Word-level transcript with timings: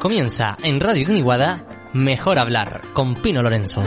Comienza 0.00 0.56
en 0.62 0.80
Radio 0.80 1.06
Guiniguada 1.06 1.62
Mejor 1.92 2.38
Hablar 2.38 2.80
con 2.94 3.16
Pino 3.16 3.42
Lorenzo. 3.42 3.84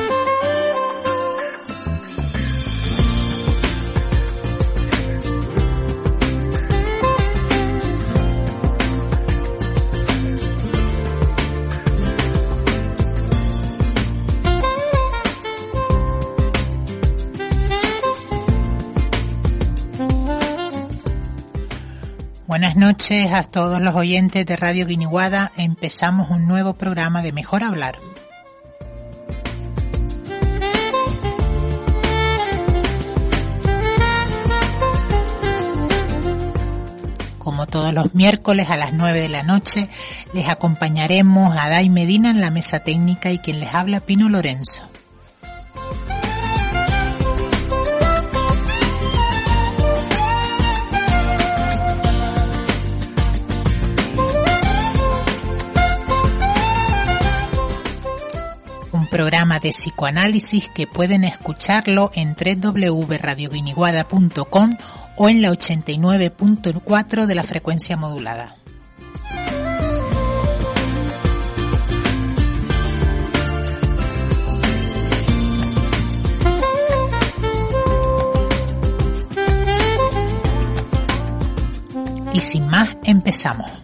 Noches 22.84 23.32
a 23.32 23.44
todos 23.44 23.80
los 23.80 23.96
oyentes 23.96 24.46
de 24.46 24.58
Radio 24.58 24.86
Guiniguada. 24.86 25.54
Empezamos 25.56 26.30
un 26.30 26.48
nuevo 26.48 26.74
programa 26.74 27.22
de 27.22 27.32
Mejor 27.32 27.64
Hablar. 27.64 27.98
Como 37.38 37.68
todos 37.68 37.94
los 37.94 38.14
miércoles 38.14 38.70
a 38.70 38.76
las 38.76 38.92
9 38.92 39.22
de 39.22 39.30
la 39.30 39.44
noche, 39.44 39.88
les 40.34 40.50
acompañaremos 40.50 41.56
a 41.58 41.70
Dai 41.70 41.88
Medina 41.88 42.32
en 42.32 42.42
la 42.42 42.52
mesa 42.52 42.82
técnica 42.82 43.32
y 43.32 43.40
quien 43.40 43.62
les 43.62 43.74
habla 43.74 44.02
Pino 44.02 44.28
Lorenzo. 44.28 44.93
De 59.64 59.70
psicoanálisis 59.70 60.70
que 60.70 60.86
pueden 60.86 61.24
escucharlo 61.24 62.12
en 62.14 62.36
www.radioguiniguada.com 62.36 64.78
o 65.16 65.30
en 65.30 65.42
la 65.42 65.50
89.4 65.52 67.26
de 67.26 67.36
la 67.36 67.44
frecuencia 67.44 67.98
modulada. 67.98 68.56
Y 82.34 82.42
sin 82.42 82.68
más, 82.68 82.98
empezamos. 83.04 83.83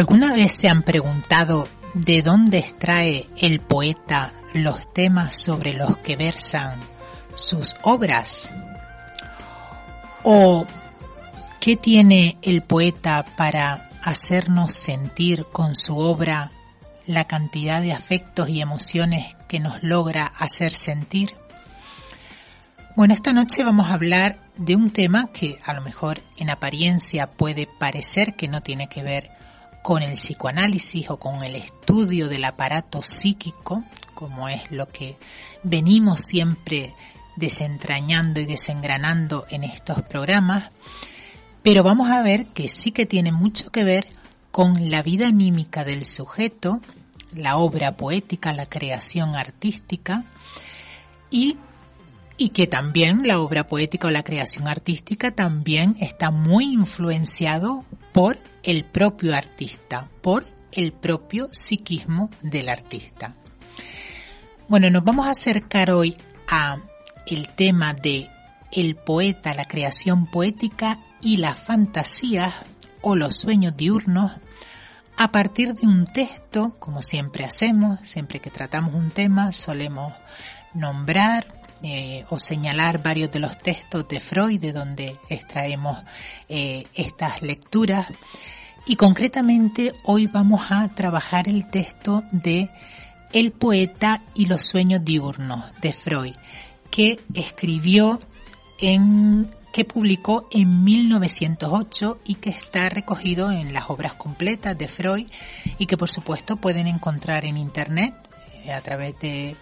¿Alguna 0.00 0.32
vez 0.32 0.54
se 0.56 0.70
han 0.70 0.82
preguntado 0.82 1.68
de 1.92 2.22
dónde 2.22 2.56
extrae 2.56 3.28
el 3.36 3.60
poeta 3.60 4.32
los 4.54 4.90
temas 4.94 5.36
sobre 5.36 5.74
los 5.74 5.98
que 5.98 6.16
versan 6.16 6.80
sus 7.34 7.76
obras? 7.82 8.50
¿O 10.22 10.64
qué 11.60 11.76
tiene 11.76 12.38
el 12.40 12.62
poeta 12.62 13.26
para 13.36 13.90
hacernos 14.02 14.72
sentir 14.72 15.44
con 15.52 15.76
su 15.76 15.98
obra 15.98 16.50
la 17.06 17.26
cantidad 17.26 17.82
de 17.82 17.92
afectos 17.92 18.48
y 18.48 18.62
emociones 18.62 19.36
que 19.48 19.60
nos 19.60 19.82
logra 19.82 20.24
hacer 20.24 20.72
sentir? 20.72 21.34
Bueno, 22.96 23.12
esta 23.12 23.34
noche 23.34 23.64
vamos 23.64 23.90
a 23.90 23.94
hablar 23.94 24.38
de 24.56 24.76
un 24.76 24.92
tema 24.92 25.28
que 25.30 25.60
a 25.62 25.74
lo 25.74 25.82
mejor 25.82 26.22
en 26.38 26.48
apariencia 26.48 27.30
puede 27.32 27.68
parecer 27.78 28.32
que 28.32 28.48
no 28.48 28.62
tiene 28.62 28.88
que 28.88 29.02
ver 29.02 29.39
con 29.82 30.02
el 30.02 30.12
psicoanálisis 30.12 31.10
o 31.10 31.18
con 31.18 31.42
el 31.42 31.56
estudio 31.56 32.28
del 32.28 32.44
aparato 32.44 33.02
psíquico, 33.02 33.82
como 34.14 34.48
es 34.48 34.70
lo 34.70 34.88
que 34.88 35.16
venimos 35.62 36.20
siempre 36.20 36.94
desentrañando 37.36 38.40
y 38.40 38.46
desengranando 38.46 39.46
en 39.48 39.64
estos 39.64 40.02
programas, 40.02 40.70
pero 41.62 41.82
vamos 41.82 42.10
a 42.10 42.22
ver 42.22 42.46
que 42.46 42.68
sí 42.68 42.90
que 42.92 43.06
tiene 43.06 43.32
mucho 43.32 43.70
que 43.70 43.84
ver 43.84 44.08
con 44.50 44.90
la 44.90 45.02
vida 45.02 45.28
anímica 45.28 45.84
del 45.84 46.04
sujeto, 46.04 46.80
la 47.34 47.56
obra 47.56 47.96
poética, 47.96 48.52
la 48.52 48.66
creación 48.66 49.36
artística 49.36 50.24
y 51.30 51.58
y 52.40 52.48
que 52.48 52.66
también 52.66 53.28
la 53.28 53.38
obra 53.38 53.68
poética 53.68 54.08
o 54.08 54.10
la 54.10 54.22
creación 54.22 54.66
artística 54.66 55.30
también 55.30 55.98
está 56.00 56.30
muy 56.30 56.72
influenciado 56.72 57.84
por 58.12 58.38
el 58.62 58.84
propio 58.84 59.34
artista, 59.34 60.08
por 60.22 60.46
el 60.72 60.92
propio 60.92 61.48
psiquismo 61.52 62.30
del 62.42 62.68
artista. 62.68 63.34
Bueno, 64.68 64.90
nos 64.90 65.04
vamos 65.04 65.26
a 65.26 65.30
acercar 65.30 65.90
hoy 65.90 66.16
a 66.48 66.78
el 67.26 67.48
tema 67.48 67.92
de 67.94 68.28
el 68.72 68.96
poeta, 68.96 69.54
la 69.54 69.64
creación 69.64 70.26
poética 70.26 70.98
y 71.20 71.38
las 71.38 71.58
fantasías 71.58 72.54
o 73.02 73.16
los 73.16 73.36
sueños 73.36 73.76
diurnos 73.76 74.32
a 75.16 75.32
partir 75.32 75.74
de 75.74 75.86
un 75.86 76.06
texto, 76.06 76.76
como 76.78 77.02
siempre 77.02 77.44
hacemos, 77.44 78.00
siempre 78.04 78.40
que 78.40 78.48
tratamos 78.48 78.94
un 78.94 79.10
tema 79.10 79.52
solemos 79.52 80.14
nombrar 80.72 81.59
eh, 81.82 82.24
o 82.28 82.38
señalar 82.38 83.02
varios 83.02 83.32
de 83.32 83.40
los 83.40 83.56
textos 83.58 84.06
de 84.08 84.20
Freud 84.20 84.60
de 84.60 84.72
donde 84.72 85.16
extraemos 85.28 85.98
eh, 86.48 86.86
estas 86.94 87.42
lecturas. 87.42 88.06
Y 88.86 88.96
concretamente 88.96 89.92
hoy 90.04 90.26
vamos 90.26 90.70
a 90.70 90.88
trabajar 90.88 91.48
el 91.48 91.70
texto 91.70 92.24
de 92.32 92.70
El 93.32 93.52
poeta 93.52 94.22
y 94.34 94.46
los 94.46 94.62
sueños 94.62 95.04
diurnos 95.04 95.64
de 95.80 95.92
Freud 95.92 96.34
que 96.90 97.20
escribió 97.34 98.20
en 98.80 99.48
que 99.72 99.84
publicó 99.84 100.48
en 100.50 100.82
1908 100.82 102.20
y 102.26 102.34
que 102.34 102.50
está 102.50 102.88
recogido 102.88 103.52
en 103.52 103.72
las 103.72 103.88
obras 103.88 104.14
completas 104.14 104.76
de 104.76 104.88
Freud 104.88 105.26
y 105.78 105.86
que 105.86 105.96
por 105.96 106.10
supuesto 106.10 106.56
pueden 106.56 106.88
encontrar 106.88 107.44
en 107.44 107.56
internet 107.56 108.14
eh, 108.64 108.72
a 108.72 108.80
través 108.80 109.18
de 109.20 109.56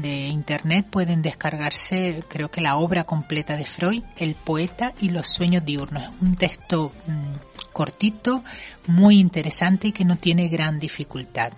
de 0.00 0.28
internet 0.28 0.86
pueden 0.88 1.20
descargarse, 1.20 2.24
creo 2.28 2.50
que 2.50 2.62
la 2.62 2.76
obra 2.76 3.04
completa 3.04 3.56
de 3.56 3.66
Freud, 3.66 4.02
El 4.16 4.34
poeta 4.34 4.94
y 5.00 5.10
los 5.10 5.28
sueños 5.28 5.64
diurnos. 5.64 6.04
Es 6.04 6.10
un 6.20 6.34
texto 6.34 6.92
mm, 7.06 7.70
cortito, 7.72 8.42
muy 8.86 9.18
interesante 9.18 9.88
y 9.88 9.92
que 9.92 10.04
no 10.04 10.16
tiene 10.16 10.48
gran 10.48 10.80
dificultad. 10.80 11.52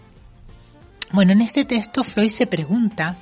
Bueno, 1.13 1.33
en 1.33 1.43
este 1.43 1.65
texto 1.65 2.03
Freud 2.03 2.31
se 2.31 2.49
pregunta 2.49 3.17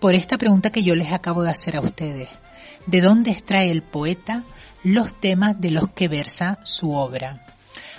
por 0.00 0.14
esta 0.14 0.36
pregunta 0.36 0.70
que 0.70 0.82
yo 0.82 0.94
les 0.94 1.12
acabo 1.12 1.42
de 1.42 1.50
hacer 1.50 1.76
a 1.76 1.80
ustedes. 1.80 2.28
¿De 2.86 3.00
dónde 3.00 3.30
extrae 3.30 3.70
el 3.70 3.82
poeta 3.82 4.44
los 4.84 5.18
temas 5.18 5.58
de 5.60 5.70
los 5.70 5.88
que 5.88 6.08
versa 6.08 6.58
su 6.62 6.92
obra? 6.92 7.46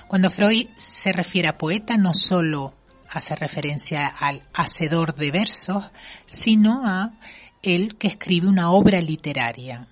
Cuando 0.07 0.29
Freud 0.29 0.67
se 0.77 1.11
refiere 1.11 1.47
a 1.47 1.57
poeta, 1.57 1.97
no 1.97 2.13
solo 2.13 2.76
hace 3.17 3.35
referencia 3.35 4.07
al 4.07 4.43
hacedor 4.53 5.15
de 5.15 5.31
versos, 5.31 5.91
sino 6.25 6.85
a 6.85 7.13
el 7.61 7.97
que 7.97 8.07
escribe 8.07 8.47
una 8.47 8.71
obra 8.71 9.01
literaria, 9.01 9.87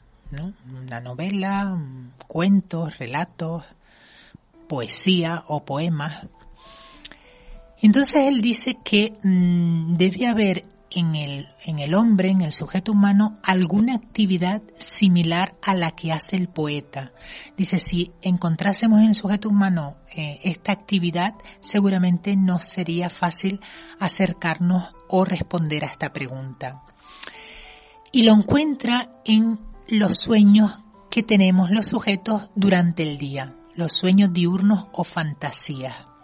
una 0.66 1.00
novela, 1.02 1.78
cuentos, 2.28 2.98
relatos, 2.98 3.64
poesía 4.68 5.44
o 5.48 5.66
poemas. 5.66 6.28
Entonces 7.82 8.24
él 8.24 8.42
dice 8.42 8.78
que 8.84 9.14
mm, 9.24 9.96
debe 9.96 10.28
haber 10.28 10.66
en 10.96 11.14
el, 11.16 11.50
en 11.64 11.80
el 11.80 11.94
hombre, 11.94 12.30
en 12.30 12.42
el 12.42 12.54
sujeto 12.54 12.94
humano, 12.94 13.38
alguna 13.44 13.94
actividad 13.96 14.62
similar 14.80 15.56
a 15.62 15.76
la 15.76 15.92
que 15.92 16.14
hace 16.14 16.38
el 16.38 16.48
poeta. 16.48 17.12
Dice, 17.58 17.80
si 17.80 18.14
encontrásemos 18.22 19.00
en 19.00 19.10
el 19.10 19.16
sujeto 19.16 19.50
humano 19.50 19.98
eh, 20.16 20.40
esta 20.44 20.72
actividad, 20.72 21.36
seguramente 21.60 22.38
no 22.38 22.60
sería 22.60 23.10
fácil 23.10 23.60
acercarnos 24.00 24.96
o 25.10 25.26
responder 25.26 25.84
a 25.84 25.88
esta 25.88 26.14
pregunta. 26.14 26.84
Y 28.14 28.24
lo 28.24 28.32
encuentra 28.32 29.22
en 29.26 29.60
los 29.90 30.18
sueños 30.18 30.80
que 31.12 31.24
tenemos 31.24 31.72
los 31.72 31.88
sujetos 31.88 32.50
durante 32.56 33.04
el 33.04 33.18
día, 33.18 33.54
los 33.76 33.92
sueños 33.92 34.32
diurnos 34.32 34.88
o 34.94 35.04
fantasías. 35.04 36.15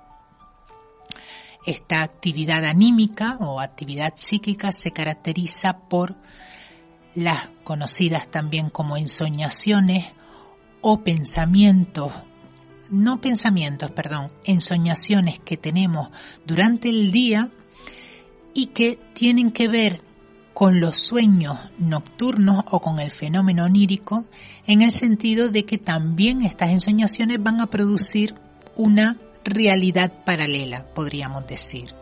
Esta 1.65 2.01
actividad 2.01 2.65
anímica 2.65 3.37
o 3.39 3.59
actividad 3.59 4.13
psíquica 4.15 4.71
se 4.71 4.91
caracteriza 4.91 5.77
por 5.79 6.15
las 7.13 7.49
conocidas 7.63 8.29
también 8.29 8.69
como 8.69 8.97
ensoñaciones 8.97 10.07
o 10.81 11.03
pensamientos, 11.03 12.11
no 12.89 13.21
pensamientos, 13.21 13.91
perdón, 13.91 14.31
ensoñaciones 14.43 15.39
que 15.39 15.57
tenemos 15.57 16.09
durante 16.45 16.89
el 16.89 17.11
día 17.11 17.51
y 18.53 18.67
que 18.67 18.99
tienen 19.13 19.51
que 19.51 19.67
ver 19.67 20.01
con 20.53 20.81
los 20.81 20.97
sueños 20.97 21.57
nocturnos 21.77 22.63
o 22.71 22.81
con 22.81 22.99
el 22.99 23.11
fenómeno 23.11 23.65
onírico 23.65 24.25
en 24.67 24.81
el 24.81 24.91
sentido 24.91 25.49
de 25.49 25.65
que 25.65 25.77
también 25.77 26.41
estas 26.41 26.71
ensoñaciones 26.71 27.41
van 27.41 27.61
a 27.61 27.67
producir 27.67 28.35
una 28.75 29.17
realidad 29.43 30.11
paralela, 30.25 30.85
podríamos 30.93 31.47
decir. 31.47 31.93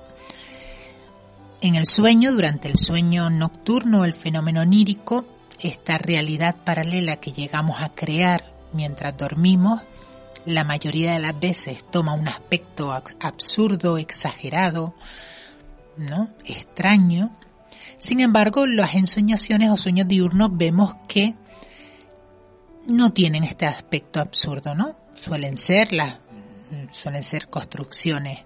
En 1.61 1.75
el 1.75 1.85
sueño, 1.85 2.31
durante 2.31 2.69
el 2.69 2.77
sueño 2.77 3.29
nocturno, 3.29 4.05
el 4.05 4.13
fenómeno 4.13 4.61
onírico, 4.61 5.25
esta 5.59 5.97
realidad 5.97 6.55
paralela 6.63 7.17
que 7.17 7.33
llegamos 7.33 7.81
a 7.81 7.89
crear 7.89 8.53
mientras 8.71 9.17
dormimos, 9.17 9.81
la 10.45 10.63
mayoría 10.63 11.13
de 11.13 11.19
las 11.19 11.37
veces 11.37 11.83
toma 11.91 12.13
un 12.13 12.27
aspecto 12.27 12.93
absurdo, 13.19 13.97
exagerado, 13.97 14.93
¿no? 15.97 16.29
extraño. 16.45 17.35
Sin 17.97 18.21
embargo, 18.21 18.65
las 18.65 18.95
ensoñaciones 18.95 19.69
o 19.69 19.77
sueños 19.77 20.07
diurnos 20.07 20.49
vemos 20.53 20.93
que 21.07 21.35
no 22.87 23.11
tienen 23.11 23.43
este 23.43 23.65
aspecto 23.65 24.21
absurdo, 24.21 24.73
¿no? 24.75 24.95
Suelen 25.15 25.57
ser 25.57 25.91
las 25.91 26.17
suelen 26.91 27.23
ser 27.23 27.49
construcciones 27.49 28.45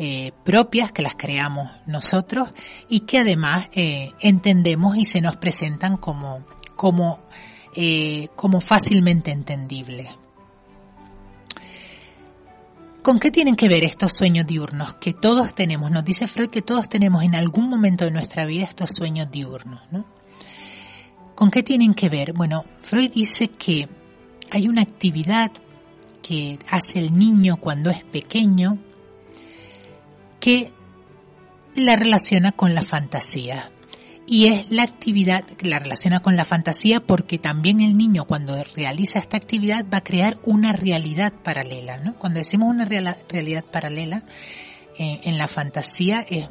eh, 0.00 0.30
propias 0.44 0.92
que 0.92 1.02
las 1.02 1.16
creamos 1.16 1.70
nosotros 1.86 2.50
y 2.88 3.00
que 3.00 3.18
además 3.18 3.68
eh, 3.72 4.12
entendemos 4.20 4.96
y 4.96 5.04
se 5.04 5.20
nos 5.20 5.36
presentan 5.36 5.96
como, 5.96 6.46
como, 6.76 7.24
eh, 7.74 8.28
como 8.36 8.60
fácilmente 8.60 9.32
entendibles. 9.32 10.08
¿Con 13.02 13.18
qué 13.18 13.32
tienen 13.32 13.56
que 13.56 13.68
ver 13.68 13.82
estos 13.82 14.12
sueños 14.12 14.46
diurnos? 14.46 14.94
Que 14.94 15.14
todos 15.14 15.54
tenemos, 15.56 15.90
nos 15.90 16.04
dice 16.04 16.28
Freud 16.28 16.50
que 16.50 16.62
todos 16.62 16.88
tenemos 16.88 17.24
en 17.24 17.34
algún 17.34 17.68
momento 17.68 18.04
de 18.04 18.12
nuestra 18.12 18.46
vida 18.46 18.64
estos 18.64 18.90
sueños 18.92 19.28
diurnos, 19.32 19.80
¿no? 19.90 20.04
¿Con 21.34 21.50
qué 21.50 21.64
tienen 21.64 21.94
que 21.94 22.08
ver? 22.08 22.34
Bueno, 22.34 22.64
Freud 22.82 23.10
dice 23.12 23.48
que 23.48 23.88
hay 24.50 24.68
una 24.68 24.82
actividad 24.82 25.50
que 26.28 26.58
hace 26.68 26.98
el 26.98 27.18
niño 27.18 27.56
cuando 27.56 27.88
es 27.88 28.04
pequeño 28.04 28.76
que 30.38 30.72
la 31.74 31.96
relaciona 31.96 32.52
con 32.52 32.74
la 32.74 32.82
fantasía. 32.82 33.72
Y 34.26 34.48
es 34.48 34.70
la 34.70 34.82
actividad 34.82 35.44
que 35.44 35.70
la 35.70 35.78
relaciona 35.78 36.20
con 36.20 36.36
la 36.36 36.44
fantasía 36.44 37.00
porque 37.00 37.38
también 37.38 37.80
el 37.80 37.96
niño 37.96 38.26
cuando 38.26 38.62
realiza 38.76 39.18
esta 39.18 39.38
actividad 39.38 39.86
va 39.90 39.98
a 39.98 40.04
crear 40.04 40.38
una 40.44 40.72
realidad 40.72 41.32
paralela. 41.32 42.14
Cuando 42.18 42.40
decimos 42.40 42.68
una 42.68 42.84
realidad 42.84 43.64
paralela, 43.64 44.22
eh, 44.98 45.20
en 45.22 45.38
la 45.38 45.48
fantasía 45.48 46.26
es 46.28 46.50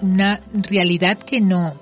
una 0.00 0.40
realidad 0.52 1.18
que 1.18 1.40
no, 1.40 1.80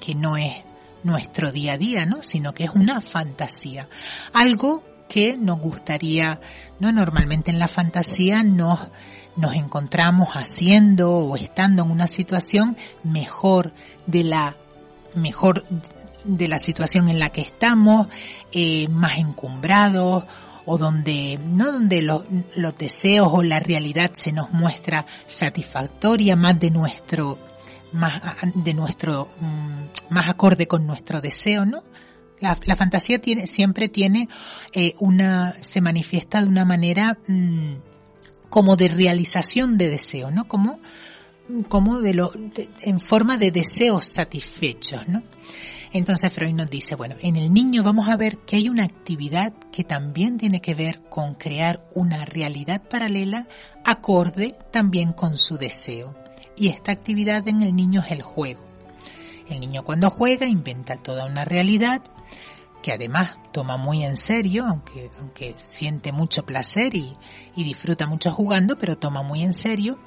que 0.00 0.16
no 0.16 0.36
es 0.36 0.64
nuestro 1.04 1.52
día 1.52 1.74
a 1.74 1.78
día, 1.78 2.06
¿no? 2.06 2.22
sino 2.22 2.52
que 2.52 2.64
es 2.64 2.70
una 2.70 3.00
fantasía. 3.00 3.88
Algo 4.32 4.95
que 5.08 5.36
nos 5.36 5.58
gustaría, 5.58 6.40
no 6.80 6.92
normalmente 6.92 7.50
en 7.50 7.58
la 7.58 7.68
fantasía 7.68 8.42
nos, 8.42 8.80
nos 9.36 9.54
encontramos 9.54 10.30
haciendo 10.34 11.10
o 11.10 11.36
estando 11.36 11.82
en 11.84 11.90
una 11.90 12.08
situación 12.08 12.76
mejor 13.02 13.72
de 14.06 14.24
la 14.24 14.56
mejor 15.14 15.64
de 16.24 16.48
la 16.48 16.58
situación 16.58 17.08
en 17.08 17.18
la 17.18 17.30
que 17.30 17.40
estamos, 17.40 18.08
eh, 18.52 18.88
más 18.88 19.18
encumbrados 19.18 20.24
o 20.64 20.78
donde 20.78 21.38
no 21.42 21.72
donde 21.72 22.02
los, 22.02 22.24
los 22.56 22.74
deseos 22.74 23.28
o 23.32 23.42
la 23.42 23.60
realidad 23.60 24.10
se 24.14 24.32
nos 24.32 24.50
muestra 24.50 25.06
satisfactoria 25.26 26.36
más 26.36 26.58
de 26.58 26.70
nuestro 26.70 27.38
más 27.92 28.20
de 28.54 28.74
nuestro 28.74 29.28
mm, 29.40 30.12
más 30.12 30.28
acorde 30.28 30.66
con 30.66 30.86
nuestro 30.86 31.20
deseo, 31.20 31.64
¿no? 31.64 31.82
La, 32.40 32.76
fantasía 32.76 33.20
tiene, 33.20 33.46
siempre 33.46 33.88
tiene 33.88 34.28
eh, 34.72 34.94
una, 35.00 35.54
se 35.62 35.80
manifiesta 35.80 36.42
de 36.42 36.48
una 36.48 36.64
manera 36.64 37.18
mm, 37.26 37.76
como 38.50 38.76
de 38.76 38.88
realización 38.88 39.78
de 39.78 39.88
deseo, 39.88 40.30
¿no? 40.30 40.46
Como, 40.46 40.78
como 41.68 42.00
de 42.00 42.14
lo, 42.14 42.32
en 42.80 43.00
forma 43.00 43.38
de 43.38 43.50
deseos 43.50 44.04
satisfechos, 44.06 45.08
¿no? 45.08 45.22
Entonces 45.92 46.32
Freud 46.32 46.52
nos 46.52 46.68
dice, 46.68 46.94
bueno, 46.94 47.16
en 47.20 47.36
el 47.36 47.54
niño 47.54 47.82
vamos 47.82 48.08
a 48.08 48.16
ver 48.16 48.38
que 48.38 48.56
hay 48.56 48.68
una 48.68 48.84
actividad 48.84 49.54
que 49.72 49.84
también 49.84 50.36
tiene 50.36 50.60
que 50.60 50.74
ver 50.74 51.00
con 51.08 51.34
crear 51.34 51.88
una 51.94 52.24
realidad 52.24 52.82
paralela 52.82 53.46
acorde 53.84 54.54
también 54.70 55.12
con 55.12 55.38
su 55.38 55.56
deseo. 55.56 56.14
Y 56.56 56.68
esta 56.68 56.92
actividad 56.92 57.46
en 57.48 57.62
el 57.62 57.74
niño 57.74 58.02
es 58.04 58.12
el 58.12 58.22
juego. 58.22 58.66
El 59.48 59.60
niño 59.60 59.84
cuando 59.84 60.10
juega 60.10 60.46
inventa 60.46 60.96
toda 60.96 61.24
una 61.24 61.44
realidad 61.44 62.02
que 62.86 62.92
además 62.92 63.36
toma 63.50 63.76
muy 63.76 64.04
en 64.04 64.16
serio, 64.16 64.64
aunque, 64.64 65.10
aunque 65.18 65.56
siente 65.64 66.12
mucho 66.12 66.46
placer 66.46 66.94
y, 66.94 67.16
disfruta 67.56 68.06
mucho 68.06 68.30
jugando, 68.30 68.78
pero 68.78 68.96
toma 68.96 69.24
muy 69.24 69.42
en 69.42 69.54
serio. 69.54 69.98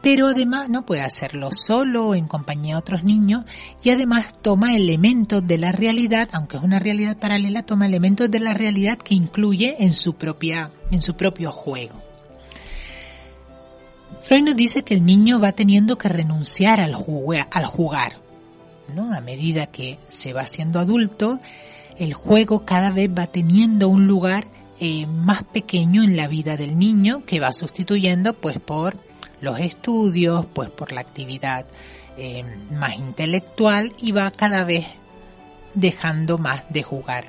Pero 0.00 0.28
además 0.28 0.70
no 0.70 0.86
puede 0.86 1.02
hacerlo 1.02 1.50
solo 1.52 2.08
o 2.08 2.14
en 2.14 2.26
compañía 2.26 2.76
de 2.76 2.78
otros 2.78 3.04
niños 3.04 3.44
y 3.84 3.90
además 3.90 4.32
toma 4.40 4.74
elementos 4.74 5.46
de 5.46 5.58
la 5.58 5.72
realidad, 5.72 6.30
aunque 6.32 6.56
es 6.56 6.62
una 6.62 6.78
realidad 6.78 7.18
paralela, 7.18 7.64
toma 7.64 7.84
elementos 7.84 8.30
de 8.30 8.40
la 8.40 8.54
realidad 8.54 8.96
que 8.96 9.14
incluye 9.14 9.76
en 9.80 9.92
su 9.92 10.14
propia, 10.14 10.70
en 10.90 11.02
su 11.02 11.16
propio 11.16 11.52
juego. 11.52 12.02
Freud 14.22 14.44
nos 14.44 14.56
dice 14.56 14.84
que 14.84 14.94
el 14.94 15.04
niño 15.04 15.38
va 15.38 15.52
teniendo 15.52 15.98
que 15.98 16.08
renunciar 16.08 16.80
al, 16.80 16.96
al 17.50 17.66
jugar, 17.66 18.22
¿no? 18.94 19.12
A 19.12 19.20
medida 19.20 19.66
que 19.66 19.98
se 20.08 20.32
va 20.32 20.40
haciendo 20.40 20.80
adulto, 20.80 21.40
el 21.98 22.14
juego 22.14 22.64
cada 22.64 22.90
vez 22.90 23.10
va 23.10 23.26
teniendo 23.26 23.88
un 23.88 24.06
lugar 24.06 24.46
eh, 24.78 25.06
más 25.06 25.42
pequeño 25.44 26.02
en 26.02 26.16
la 26.16 26.26
vida 26.26 26.56
del 26.56 26.78
niño 26.78 27.24
que 27.26 27.40
va 27.40 27.52
sustituyendo 27.52 28.34
pues 28.34 28.58
por 28.58 28.96
los 29.40 29.58
estudios, 29.58 30.46
pues 30.46 30.70
por 30.70 30.92
la 30.92 31.00
actividad 31.00 31.66
eh, 32.16 32.44
más 32.70 32.96
intelectual 32.96 33.94
y 33.98 34.12
va 34.12 34.30
cada 34.30 34.64
vez 34.64 34.86
dejando 35.74 36.38
más 36.38 36.64
de 36.70 36.82
jugar. 36.82 37.26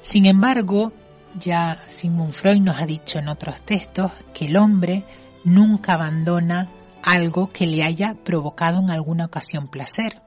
Sin 0.00 0.26
embargo, 0.26 0.92
ya 1.38 1.84
Sigmund 1.88 2.32
Freud 2.32 2.60
nos 2.60 2.80
ha 2.80 2.86
dicho 2.86 3.18
en 3.18 3.28
otros 3.28 3.62
textos 3.62 4.12
que 4.32 4.46
el 4.46 4.56
hombre 4.56 5.04
nunca 5.44 5.94
abandona 5.94 6.68
algo 7.02 7.50
que 7.50 7.66
le 7.66 7.82
haya 7.82 8.14
provocado 8.14 8.80
en 8.80 8.90
alguna 8.90 9.26
ocasión 9.26 9.68
placer. 9.68 10.20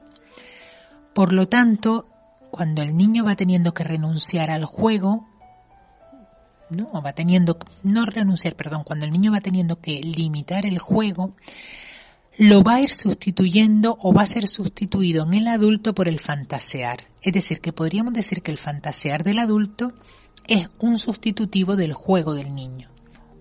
Por 1.14 1.32
lo 1.32 1.48
tanto, 1.48 2.06
cuando 2.52 2.82
el 2.82 2.94
niño 2.98 3.24
va 3.24 3.34
teniendo 3.34 3.72
que 3.72 3.82
renunciar 3.82 4.50
al 4.50 4.66
juego, 4.66 5.26
no, 6.68 7.00
va 7.00 7.14
teniendo, 7.14 7.58
no 7.82 8.04
renunciar, 8.04 8.56
perdón, 8.56 8.84
cuando 8.84 9.06
el 9.06 9.10
niño 9.10 9.32
va 9.32 9.40
teniendo 9.40 9.80
que 9.80 10.02
limitar 10.02 10.66
el 10.66 10.78
juego, 10.78 11.34
lo 12.36 12.62
va 12.62 12.74
a 12.74 12.80
ir 12.82 12.90
sustituyendo 12.90 13.96
o 14.02 14.12
va 14.12 14.22
a 14.22 14.26
ser 14.26 14.46
sustituido 14.46 15.24
en 15.24 15.32
el 15.32 15.48
adulto 15.48 15.94
por 15.94 16.08
el 16.08 16.20
fantasear. 16.20 17.06
Es 17.22 17.32
decir, 17.32 17.62
que 17.62 17.72
podríamos 17.72 18.12
decir 18.12 18.42
que 18.42 18.50
el 18.50 18.58
fantasear 18.58 19.24
del 19.24 19.38
adulto 19.38 19.94
es 20.46 20.68
un 20.78 20.98
sustitutivo 20.98 21.74
del 21.74 21.94
juego 21.94 22.34
del 22.34 22.54
niño. 22.54 22.90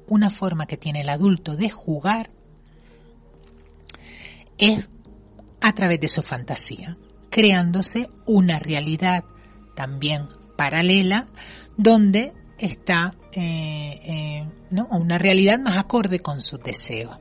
Una 0.08 0.30
forma 0.30 0.68
que 0.68 0.78
tiene 0.78 1.02
el 1.02 1.10
adulto 1.10 1.58
de 1.58 1.70
jugar 1.70 2.32
es 4.58 4.88
a 5.60 5.74
través 5.74 6.00
de 6.00 6.08
su 6.08 6.22
fantasía 6.22 6.98
creándose 7.32 8.08
una 8.28 8.60
realidad 8.60 9.24
también 9.76 10.28
paralela 10.56 11.28
donde 11.78 12.34
está 12.60 13.16
eh, 13.32 14.00
eh, 14.04 14.50
¿no? 14.70 14.86
una 14.92 15.18
realidad 15.18 15.60
más 15.60 15.80
acorde 15.80 16.20
con 16.20 16.42
sus 16.42 16.60
deseos. 16.60 17.18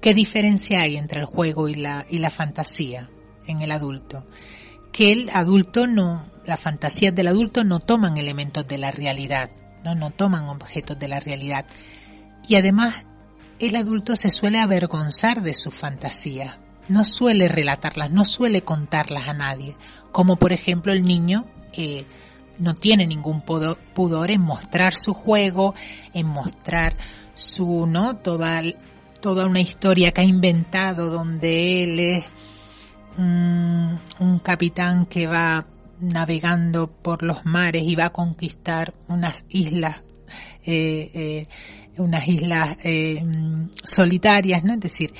¿Qué 0.00 0.14
diferencia 0.14 0.82
hay 0.82 0.96
entre 0.96 1.18
el 1.18 1.26
juego 1.26 1.68
y 1.68 1.74
la, 1.74 2.06
y 2.08 2.18
la 2.18 2.30
fantasía? 2.30 3.10
en 3.48 3.62
el 3.62 3.72
adulto, 3.72 4.26
que 4.92 5.10
el 5.10 5.30
adulto 5.30 5.88
no, 5.88 6.30
las 6.44 6.60
fantasías 6.60 7.14
del 7.14 7.26
adulto 7.26 7.64
no 7.64 7.80
toman 7.80 8.16
elementos 8.16 8.66
de 8.66 8.78
la 8.78 8.92
realidad, 8.92 9.50
no, 9.82 9.94
no 9.94 10.10
toman 10.10 10.48
objetos 10.48 10.98
de 10.98 11.08
la 11.08 11.18
realidad. 11.18 11.66
Y 12.46 12.54
además, 12.54 13.06
el 13.58 13.74
adulto 13.74 14.14
se 14.14 14.30
suele 14.30 14.60
avergonzar 14.60 15.42
de 15.42 15.54
sus 15.54 15.74
fantasías, 15.74 16.58
no 16.88 17.04
suele 17.04 17.48
relatarlas, 17.48 18.10
no 18.10 18.24
suele 18.24 18.62
contarlas 18.62 19.28
a 19.28 19.34
nadie, 19.34 19.76
como 20.12 20.36
por 20.36 20.52
ejemplo 20.52 20.92
el 20.92 21.04
niño 21.04 21.46
eh, 21.72 22.06
no 22.58 22.74
tiene 22.74 23.06
ningún 23.06 23.42
pudor 23.42 24.30
en 24.30 24.40
mostrar 24.40 24.94
su 24.94 25.14
juego, 25.14 25.74
en 26.12 26.26
mostrar 26.26 26.96
su, 27.34 27.86
¿no? 27.86 28.16
Toda, 28.16 28.62
toda 29.20 29.46
una 29.46 29.60
historia 29.60 30.12
que 30.12 30.22
ha 30.22 30.24
inventado 30.24 31.10
donde 31.10 31.84
él 31.84 32.00
es 32.00 32.24
un 33.16 34.40
capitán 34.44 35.06
que 35.06 35.26
va 35.26 35.66
navegando 36.00 36.88
por 36.88 37.22
los 37.22 37.44
mares 37.44 37.84
y 37.84 37.96
va 37.96 38.06
a 38.06 38.12
conquistar 38.12 38.94
unas 39.08 39.44
islas, 39.48 40.02
eh, 40.64 41.10
eh, 41.14 41.42
unas 41.98 42.26
islas 42.28 42.76
eh, 42.82 43.24
solitarias, 43.84 44.64
¿no? 44.64 44.74
Es 44.74 44.80
decir, 44.80 45.14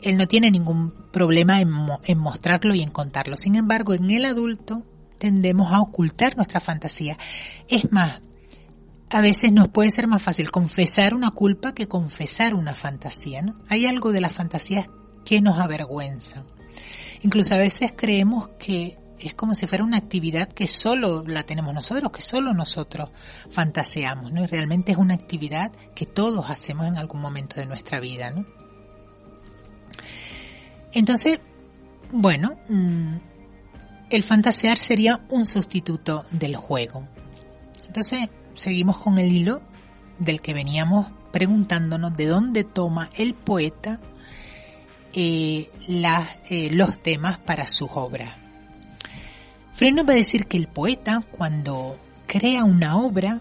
él 0.00 0.16
no 0.16 0.26
tiene 0.26 0.50
ningún 0.50 0.92
problema 1.12 1.60
en, 1.60 1.72
en 2.04 2.18
mostrarlo 2.18 2.74
y 2.74 2.82
en 2.82 2.90
contarlo. 2.90 3.36
Sin 3.36 3.56
embargo, 3.56 3.94
en 3.94 4.10
el 4.10 4.24
adulto 4.24 4.84
tendemos 5.18 5.72
a 5.72 5.80
ocultar 5.80 6.36
nuestra 6.36 6.60
fantasía. 6.60 7.16
Es 7.68 7.92
más, 7.92 8.20
a 9.10 9.20
veces 9.20 9.52
nos 9.52 9.68
puede 9.68 9.90
ser 9.90 10.06
más 10.06 10.22
fácil 10.22 10.50
confesar 10.50 11.14
una 11.14 11.30
culpa 11.30 11.74
que 11.74 11.86
confesar 11.86 12.54
una 12.54 12.74
fantasía. 12.74 13.44
Hay 13.68 13.86
algo 13.86 14.10
de 14.10 14.20
las 14.20 14.32
fantasías 14.32 14.88
que 15.24 15.40
nos 15.40 15.58
avergüenza. 15.58 16.44
Incluso 17.22 17.54
a 17.54 17.58
veces 17.58 17.92
creemos 17.96 18.48
que 18.58 18.98
es 19.22 19.34
como 19.34 19.54
si 19.54 19.66
fuera 19.66 19.84
una 19.84 19.96
actividad 19.96 20.48
que 20.48 20.66
solo 20.66 21.24
la 21.26 21.44
tenemos 21.44 21.72
nosotros, 21.74 22.10
que 22.12 22.22
solo 22.22 22.52
nosotros 22.52 23.10
fantaseamos, 23.50 24.32
¿no? 24.32 24.42
Y 24.42 24.46
realmente 24.46 24.92
es 24.92 24.98
una 24.98 25.14
actividad 25.14 25.72
que 25.94 26.06
todos 26.06 26.50
hacemos 26.50 26.86
en 26.86 26.96
algún 26.96 27.20
momento 27.20 27.56
de 27.56 27.66
nuestra 27.66 28.00
vida, 28.00 28.30
¿no? 28.30 28.46
Entonces, 30.92 31.40
bueno, 32.10 32.58
mm, 32.68 33.16
el 34.10 34.22
fantasear 34.22 34.76
sería 34.76 35.24
un 35.28 35.46
sustituto 35.46 36.24
del 36.30 36.56
juego. 36.56 37.08
Entonces, 37.86 38.28
seguimos 38.54 38.98
con 38.98 39.18
el 39.18 39.32
hilo 39.32 39.62
del 40.18 40.40
que 40.42 40.52
veníamos 40.52 41.10
preguntándonos 41.32 42.12
de 42.14 42.26
dónde 42.26 42.64
toma 42.64 43.08
el 43.16 43.34
poeta 43.34 44.00
eh, 45.14 45.70
eh, 45.88 46.70
los 46.72 47.02
temas 47.02 47.38
para 47.38 47.66
sus 47.66 47.90
obras. 47.94 48.41
Freud 49.72 49.94
nos 49.94 50.06
va 50.06 50.12
a 50.12 50.16
decir 50.16 50.46
que 50.46 50.56
el 50.56 50.68
poeta, 50.68 51.24
cuando 51.30 51.98
crea 52.26 52.64
una 52.64 52.96
obra, 52.96 53.40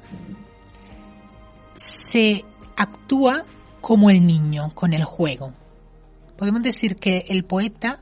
se 1.75 2.45
actúa 2.75 3.45
como 3.81 4.09
el 4.09 4.25
niño, 4.25 4.71
con 4.73 4.93
el 4.93 5.03
juego. 5.03 5.53
Podemos 6.37 6.61
decir 6.63 6.95
que 6.95 7.25
el 7.29 7.43
poeta, 7.43 7.99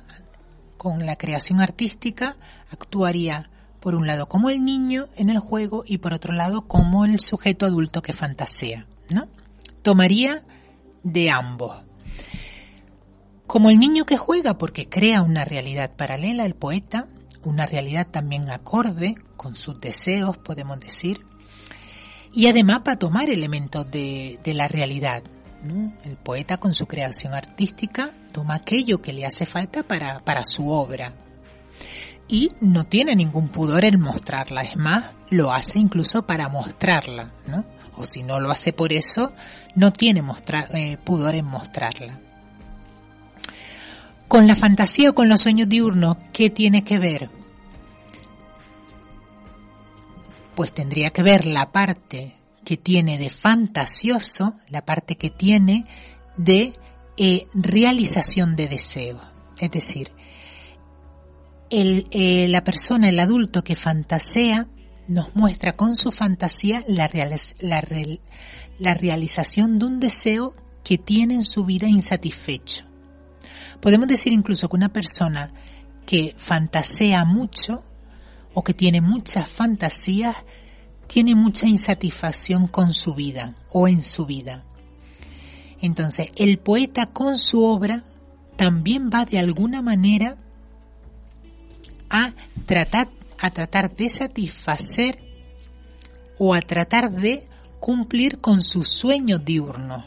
con 0.77 1.05
la 1.05 1.15
creación 1.15 1.59
artística, 1.59 2.37
actuaría 2.71 3.49
por 3.79 3.95
un 3.95 4.07
lado 4.07 4.27
como 4.27 4.49
el 4.49 4.63
niño 4.63 5.07
en 5.15 5.29
el 5.29 5.39
juego 5.39 5.83
y 5.85 5.99
por 5.99 6.13
otro 6.13 6.33
lado 6.33 6.61
como 6.61 7.05
el 7.05 7.19
sujeto 7.19 7.65
adulto 7.65 8.01
que 8.01 8.13
fantasea, 8.13 8.85
¿no? 9.09 9.27
Tomaría 9.81 10.43
de 11.03 11.29
ambos. 11.29 11.77
Como 13.47 13.69
el 13.69 13.79
niño 13.79 14.05
que 14.05 14.17
juega 14.17 14.57
porque 14.57 14.87
crea 14.87 15.21
una 15.21 15.45
realidad 15.45 15.91
paralela, 15.95 16.45
el 16.45 16.55
poeta, 16.55 17.07
una 17.43 17.65
realidad 17.65 18.07
también 18.09 18.49
acorde 18.49 19.15
con 19.37 19.55
sus 19.55 19.79
deseos, 19.79 20.37
podemos 20.37 20.79
decir, 20.79 21.25
y 22.33 22.47
además 22.47 22.81
para 22.83 22.99
tomar 22.99 23.29
elementos 23.29 23.89
de, 23.89 24.39
la 24.45 24.67
realidad. 24.67 25.23
El 26.05 26.15
poeta 26.15 26.57
con 26.57 26.73
su 26.73 26.85
creación 26.87 27.33
artística 27.33 28.11
toma 28.31 28.55
aquello 28.55 29.01
que 29.01 29.13
le 29.13 29.25
hace 29.25 29.45
falta 29.45 29.83
para, 29.83 30.19
para 30.19 30.45
su 30.45 30.69
obra, 30.69 31.13
y 32.29 32.51
no 32.61 32.85
tiene 32.85 33.15
ningún 33.15 33.49
pudor 33.49 33.83
en 33.85 33.99
mostrarla, 33.99 34.61
es 34.61 34.77
más, 34.77 35.15
lo 35.29 35.51
hace 35.51 35.79
incluso 35.79 36.27
para 36.27 36.47
mostrarla. 36.47 37.33
O 37.97 38.03
si 38.03 38.23
no 38.23 38.39
lo 38.39 38.51
hace 38.51 38.71
por 38.71 38.93
eso, 38.93 39.33
no 39.75 39.91
tiene 39.91 40.23
eh, 40.73 40.97
pudor 41.03 41.35
en 41.35 41.45
mostrarla. 41.45 42.19
Con 44.29 44.47
la 44.47 44.55
fantasía 44.55 45.09
o 45.09 45.15
con 45.15 45.27
los 45.27 45.41
sueños 45.41 45.67
diurnos, 45.67 46.15
¿qué 46.31 46.51
tiene 46.51 46.83
que 46.83 46.99
ver? 46.99 47.31
Pues 50.53 50.71
tendría 50.71 51.09
que 51.09 51.23
ver 51.23 51.45
la 51.45 51.71
parte 51.71 52.35
que 52.63 52.77
tiene 52.77 53.17
de 53.17 53.31
fantasioso, 53.31 54.53
la 54.69 54.85
parte 54.85 55.15
que 55.15 55.31
tiene 55.31 55.85
de 56.37 56.73
eh, 57.17 57.47
realización 57.55 58.55
de 58.55 58.67
deseos. 58.67 59.19
Es 59.57 59.71
decir, 59.71 60.11
eh, 61.71 62.45
la 62.49 62.63
persona, 62.63 63.09
el 63.09 63.17
adulto 63.17 63.63
que 63.63 63.73
fantasea, 63.73 64.67
nos 65.07 65.35
muestra 65.35 65.73
con 65.73 65.95
su 65.95 66.11
fantasía 66.11 66.83
la 66.87 67.07
realización 68.93 69.79
de 69.79 69.85
un 69.85 69.99
deseo 69.99 70.53
que 70.83 70.99
tiene 70.99 71.33
en 71.33 71.45
su 71.45 71.65
vida 71.65 71.87
insatisfecho. 71.87 72.88
Podemos 73.81 74.07
decir 74.07 74.33
incluso 74.33 74.69
que 74.69 74.75
una 74.75 74.89
persona 74.89 75.51
que 76.05 76.33
fantasea 76.37 77.25
mucho 77.25 77.83
o 78.53 78.63
que 78.63 78.73
tiene 78.73 79.01
muchas 79.01 79.49
fantasías 79.49 80.35
tiene 81.07 81.35
mucha 81.35 81.67
insatisfacción 81.67 82.67
con 82.67 82.93
su 82.93 83.15
vida 83.15 83.55
o 83.71 83.87
en 83.87 84.03
su 84.03 84.25
vida. 84.25 84.63
Entonces, 85.81 86.27
el 86.35 86.59
poeta 86.59 87.07
con 87.07 87.37
su 87.37 87.63
obra 87.63 88.03
también 88.57 89.09
va 89.09 89.25
de 89.25 89.39
alguna 89.39 89.81
manera 89.81 90.37
a 92.09 92.33
tratar, 92.65 93.09
a 93.39 93.49
tratar 93.51 93.95
de 93.95 94.09
satisfacer 94.09 95.19
o 96.37 96.53
a 96.53 96.61
tratar 96.61 97.11
de 97.11 97.47
cumplir 97.79 98.39
con 98.39 98.61
sus 98.61 98.89
sueños 98.89 99.43
diurnos. 99.45 100.05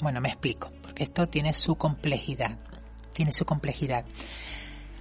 Bueno, 0.00 0.20
me 0.20 0.28
explico, 0.28 0.70
porque 0.82 1.04
esto 1.04 1.28
tiene 1.28 1.52
su 1.52 1.76
complejidad, 1.76 2.58
tiene 3.18 3.32
su 3.32 3.44
complejidad. 3.44 4.04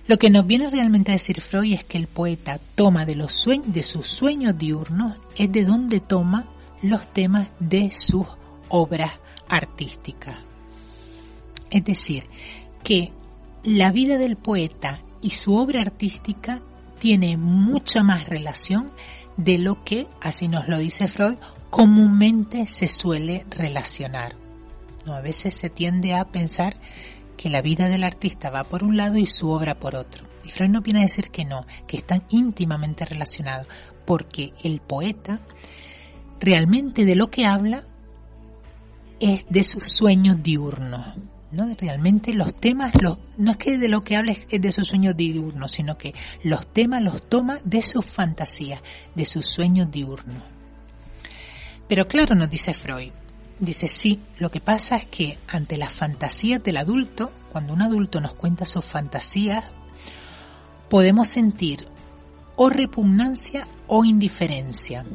Lo 0.08 0.18
que 0.18 0.32
nos 0.32 0.48
viene 0.48 0.72
realmente 0.72 1.12
a 1.12 1.14
decir 1.14 1.40
Freud 1.40 1.76
es 1.76 1.84
que 1.84 2.00
el 2.00 2.08
poeta 2.08 2.60
toma 2.74 3.06
de 3.06 3.14
los 3.14 3.32
sueños, 3.32 3.72
de 3.72 3.84
sus 3.84 4.08
sueños 4.08 4.58
diurnos, 4.58 5.18
es 5.36 5.52
de 5.52 5.64
donde 5.64 6.00
toma 6.00 6.46
los 6.82 7.14
temas 7.14 7.50
de 7.60 7.92
sus 7.92 8.26
obras 8.70 9.12
artísticas. 9.48 10.36
Es 11.70 11.86
decir, 11.86 12.28
que 12.84 13.12
la 13.64 13.92
vida 13.92 14.18
del 14.18 14.36
poeta 14.36 14.98
y 15.22 15.30
su 15.30 15.56
obra 15.56 15.84
artística 15.84 16.64
tiene 16.98 17.38
mucha 17.38 18.02
más 18.02 18.28
relación 18.28 18.90
de 19.36 19.60
lo 19.60 19.84
que, 19.84 20.08
así 20.22 20.48
nos 20.48 20.68
lo 20.68 20.80
dice 20.80 21.08
Freud, 21.08 21.36
comúnmente 21.70 22.66
se 22.66 22.88
suele 22.88 23.46
relacionar. 23.52 24.36
¿No? 25.06 25.14
A 25.14 25.22
veces 25.22 25.54
se 25.54 25.70
tiende 25.70 26.16
a 26.16 26.26
pensar 26.26 26.78
que 27.38 27.50
la 27.50 27.62
vida 27.62 27.88
del 27.88 28.03
artista 28.03 28.50
va 28.50 28.63
por 28.63 28.84
un 28.84 28.98
lado 28.98 29.17
y 29.17 29.25
su 29.25 29.50
obra 29.50 29.79
por 29.79 29.96
otro. 29.96 30.25
Y 30.44 30.51
Freud 30.51 30.70
no 30.70 30.82
viene 30.82 31.00
a 31.00 31.03
decir 31.03 31.29
que 31.29 31.46
no, 31.46 31.65
que 31.88 31.98
están 31.98 32.24
íntimamente 32.29 33.06
relacionados, 33.06 33.67
porque 34.06 34.53
el 34.63 34.82
poeta 34.82 35.39
realmente 36.39 37.06
de 37.06 37.15
lo 37.15 37.29
que 37.29 37.46
habla 37.46 37.84
es 39.20 39.46
de 39.50 39.63
sus 39.63 39.88
sueños 39.88 40.38
diurnos. 40.41 41.15
¿no? 41.51 41.74
Realmente 41.77 42.34
los 42.34 42.53
temas, 42.56 42.94
no 43.38 43.51
es 43.51 43.58
que 43.58 43.77
de 43.77 43.89
lo 43.89 44.03
que 44.03 44.15
hables 44.15 44.48
es 44.50 44.62
de 44.62 44.72
sus 44.72 44.88
sueños 44.88 45.15
diurnos, 45.15 45.72
sino 45.72 45.98
que 45.98 46.13
los 46.44 46.67
temas 46.67 47.01
los 47.01 47.27
toma 47.27 47.60
de 47.63 47.82
sus 47.82 48.06
fantasías, 48.06 48.82
de 49.15 49.25
sus 49.25 49.46
sueños 49.46 49.89
diurnos. 49.91 50.44
Pero 51.88 52.08
claro, 52.08 52.36
nos 52.36 52.50
dice 52.50 52.74
Freud, 52.74 53.12
dice 53.60 53.88
sí, 53.88 54.22
lo 54.40 54.50
que 54.50 54.62
pasa 54.62 54.98
es 54.98 55.06
que 55.06 55.38
ante 55.48 55.78
las 55.78 55.92
fantasías 55.92 56.64
del 56.64 56.78
adulto, 56.78 57.32
cuando 57.52 57.74
un 57.74 57.82
adulto 57.82 58.22
nos 58.22 58.34
cuenta 58.34 58.66
sus 58.66 58.86
fantasías, 58.86 59.72
podemos 60.90 61.28
sentir 61.28 61.88
o 62.56 62.70
repugnancia 62.70 63.68
o 63.88 64.06
indiferencia. 64.06 65.06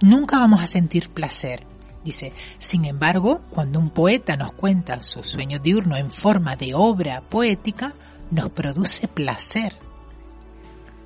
Nunca 0.00 0.38
vamos 0.38 0.62
a 0.62 0.66
sentir 0.66 1.10
placer, 1.10 1.66
Dice, 2.04 2.34
sin 2.58 2.84
embargo, 2.84 3.40
cuando 3.48 3.78
un 3.78 3.88
poeta 3.88 4.36
nos 4.36 4.52
cuenta 4.52 5.02
su 5.02 5.24
sueño 5.24 5.58
diurno 5.58 5.96
en 5.96 6.10
forma 6.10 6.54
de 6.54 6.74
obra 6.74 7.22
poética, 7.22 7.94
nos 8.30 8.50
produce 8.50 9.08
placer. 9.08 9.78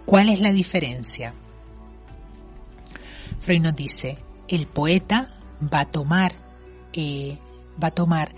¿Cuál 0.05 0.29
es 0.29 0.41
la 0.41 0.51
diferencia? 0.51 1.35
Freud 3.39 3.61
nos 3.61 3.77
dice, 3.77 4.19
el 4.49 4.67
poeta 4.67 5.38
va 5.63 5.81
a 5.81 5.91
tomar, 5.91 6.33
eh, 6.93 7.39
va 7.83 7.91
tomar 7.91 8.35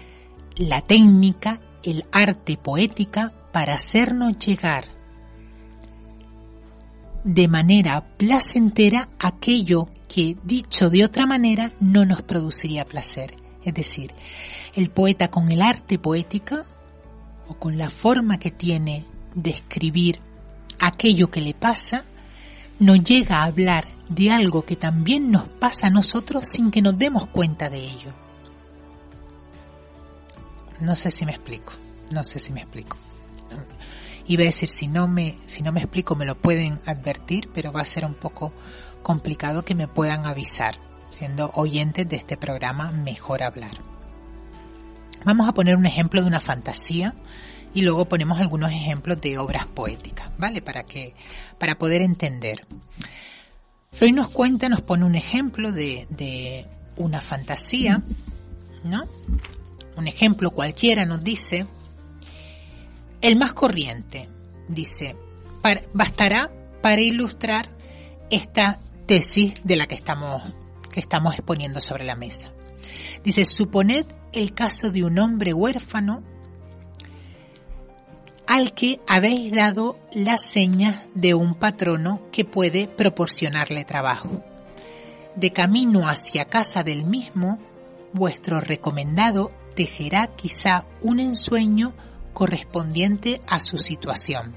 la 0.56 0.80
técnica, 0.82 1.60
el 1.82 2.04
arte 2.12 2.56
poética 2.56 3.32
para 3.52 3.74
hacernos 3.74 4.38
llegar 4.38 4.84
de 7.24 7.48
manera 7.48 8.16
placentera 8.16 9.08
aquello 9.18 9.88
que, 10.08 10.36
dicho 10.42 10.90
de 10.90 11.04
otra 11.04 11.26
manera, 11.26 11.72
no 11.80 12.04
nos 12.04 12.22
produciría 12.22 12.86
placer. 12.86 13.36
Es 13.62 13.74
decir, 13.74 14.12
el 14.74 14.90
poeta 14.90 15.30
con 15.30 15.50
el 15.50 15.60
arte 15.60 15.98
poética 15.98 16.64
o 17.46 17.54
con 17.54 17.76
la 17.76 17.90
forma 17.90 18.38
que 18.38 18.50
tiene 18.50 19.04
de 19.34 19.50
escribir 19.50 20.20
aquello 20.78 21.30
que 21.30 21.40
le 21.40 21.54
pasa, 21.54 22.04
nos 22.78 23.02
llega 23.02 23.36
a 23.36 23.44
hablar 23.44 23.86
de 24.10 24.30
algo 24.32 24.64
que 24.66 24.76
también 24.76 25.30
nos 25.30 25.48
pasa 25.48 25.86
a 25.86 25.90
nosotros 25.90 26.46
sin 26.46 26.70
que 26.70 26.82
nos 26.82 26.98
demos 26.98 27.28
cuenta 27.28 27.70
de 27.70 27.78
ello. 27.78 28.12
No 30.80 30.96
sé 30.96 31.10
si 31.10 31.24
me 31.24 31.32
explico, 31.32 31.72
no 32.12 32.24
sé 32.24 32.38
si 32.38 32.52
me 32.52 32.60
explico. 32.60 32.96
Iba 34.26 34.42
a 34.42 34.46
decir, 34.46 34.68
si 34.68 34.88
no 34.88 35.08
me, 35.08 35.38
si 35.46 35.62
no 35.62 35.72
me 35.72 35.80
explico 35.80 36.16
me 36.16 36.26
lo 36.26 36.36
pueden 36.36 36.80
advertir, 36.86 37.50
pero 37.54 37.72
va 37.72 37.82
a 37.82 37.86
ser 37.86 38.04
un 38.04 38.14
poco 38.14 38.52
complicado 39.02 39.64
que 39.64 39.74
me 39.74 39.88
puedan 39.88 40.26
avisar. 40.26 40.78
Siendo 41.06 41.50
oyentes 41.54 42.08
de 42.08 42.16
este 42.16 42.36
programa, 42.36 42.92
mejor 42.92 43.42
hablar. 43.42 43.72
Vamos 45.24 45.48
a 45.48 45.54
poner 45.54 45.76
un 45.76 45.86
ejemplo 45.86 46.20
de 46.20 46.28
una 46.28 46.40
fantasía 46.40 47.14
y 47.74 47.82
luego 47.82 48.06
ponemos 48.06 48.40
algunos 48.40 48.72
ejemplos 48.72 49.20
de 49.20 49.38
obras 49.38 49.66
poéticas, 49.66 50.30
¿vale? 50.38 50.62
Para 50.62 50.84
que, 50.84 51.14
para 51.58 51.76
poder 51.78 52.02
entender. 52.02 52.66
Freud 53.92 54.14
nos 54.14 54.28
cuenta, 54.28 54.68
nos 54.68 54.82
pone 54.82 55.04
un 55.04 55.14
ejemplo 55.14 55.72
de, 55.72 56.06
de 56.10 56.66
una 56.96 57.20
fantasía, 57.20 58.02
¿no? 58.84 59.04
Un 59.96 60.06
ejemplo 60.06 60.52
cualquiera 60.52 61.04
nos 61.04 61.22
dice, 61.24 61.66
el 63.20 63.36
más 63.36 63.52
corriente, 63.52 64.28
dice, 64.68 65.16
bastará 65.92 66.50
para 66.80 67.00
ilustrar 67.00 67.68
esta 68.30 68.78
tesis 69.06 69.54
de 69.64 69.76
la 69.76 69.86
que 69.86 69.96
estamos, 69.96 70.54
que 70.90 71.00
estamos 71.00 71.34
exponiendo 71.34 71.80
sobre 71.80 72.04
la 72.04 72.14
mesa. 72.14 72.52
Dice, 73.24 73.44
suponed 73.44 74.06
el 74.32 74.54
caso 74.54 74.90
de 74.90 75.04
un 75.04 75.18
hombre 75.18 75.52
huérfano 75.52 76.22
al 78.50 78.74
que 78.74 78.98
habéis 79.06 79.52
dado 79.52 79.96
las 80.12 80.44
señas 80.44 81.04
de 81.14 81.34
un 81.34 81.54
patrono 81.54 82.20
que 82.32 82.44
puede 82.44 82.88
proporcionarle 82.88 83.84
trabajo. 83.84 84.42
De 85.36 85.52
camino 85.52 86.08
hacia 86.08 86.46
casa 86.46 86.82
del 86.82 87.04
mismo, 87.04 87.60
vuestro 88.12 88.60
recomendado 88.60 89.52
tejerá 89.76 90.34
quizá 90.34 90.84
un 91.00 91.20
ensueño 91.20 91.94
correspondiente 92.32 93.40
a 93.46 93.60
su 93.60 93.78
situación. 93.78 94.56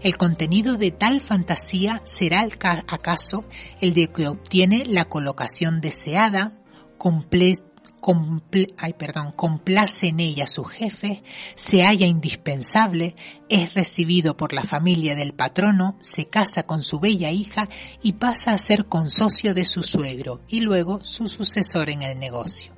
El 0.00 0.16
contenido 0.16 0.76
de 0.76 0.92
tal 0.92 1.20
fantasía 1.20 2.00
será 2.04 2.46
acaso 2.86 3.44
el 3.80 3.92
de 3.92 4.06
que 4.06 4.28
obtiene 4.28 4.84
la 4.86 5.06
colocación 5.06 5.80
deseada, 5.80 6.52
complace 8.04 10.08
en 10.08 10.20
ella 10.20 10.46
su 10.46 10.64
jefe, 10.64 11.22
se 11.54 11.82
halla 11.82 12.06
indispensable, 12.06 13.16
es 13.48 13.74
recibido 13.74 14.36
por 14.36 14.52
la 14.52 14.62
familia 14.62 15.14
del 15.14 15.32
patrono, 15.32 15.96
se 16.00 16.26
casa 16.26 16.64
con 16.64 16.82
su 16.82 17.00
bella 17.00 17.30
hija 17.30 17.68
y 18.02 18.14
pasa 18.14 18.52
a 18.52 18.58
ser 18.58 18.86
consocio 18.86 19.54
de 19.54 19.64
su 19.64 19.82
suegro 19.82 20.42
y 20.48 20.60
luego 20.60 21.02
su 21.02 21.28
sucesor 21.28 21.88
en 21.88 22.02
el 22.02 22.18
negocio. 22.18 22.74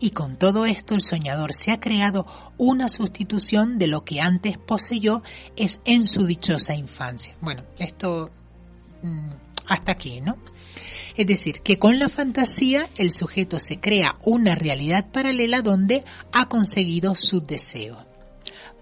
Y 0.00 0.10
con 0.10 0.38
todo 0.38 0.66
esto 0.66 0.94
el 0.94 1.02
soñador 1.02 1.52
se 1.52 1.72
ha 1.72 1.80
creado 1.80 2.26
una 2.56 2.88
sustitución 2.88 3.78
de 3.78 3.86
lo 3.86 4.04
que 4.04 4.20
antes 4.20 4.58
poseyó 4.58 5.22
es 5.56 5.80
en 5.84 6.06
su 6.06 6.26
dichosa 6.26 6.74
infancia. 6.74 7.36
Bueno, 7.40 7.64
esto 7.78 8.30
mm, 9.02 9.30
hasta 9.66 9.92
aquí, 9.92 10.20
¿no? 10.20 10.36
Es 11.18 11.26
decir, 11.26 11.62
que 11.62 11.80
con 11.80 11.98
la 11.98 12.08
fantasía 12.08 12.88
el 12.96 13.10
sujeto 13.10 13.58
se 13.58 13.80
crea 13.80 14.14
una 14.22 14.54
realidad 14.54 15.10
paralela 15.10 15.62
donde 15.62 16.04
ha 16.32 16.48
conseguido 16.48 17.16
sus 17.16 17.44
deseos. 17.44 17.98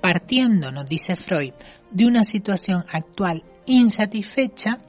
Partiendo, 0.02 0.70
nos 0.70 0.86
dice 0.86 1.16
Freud, 1.16 1.54
de 1.90 2.04
una 2.04 2.24
situación 2.24 2.84
actual 2.92 3.42
insatisfecha, 3.64 4.80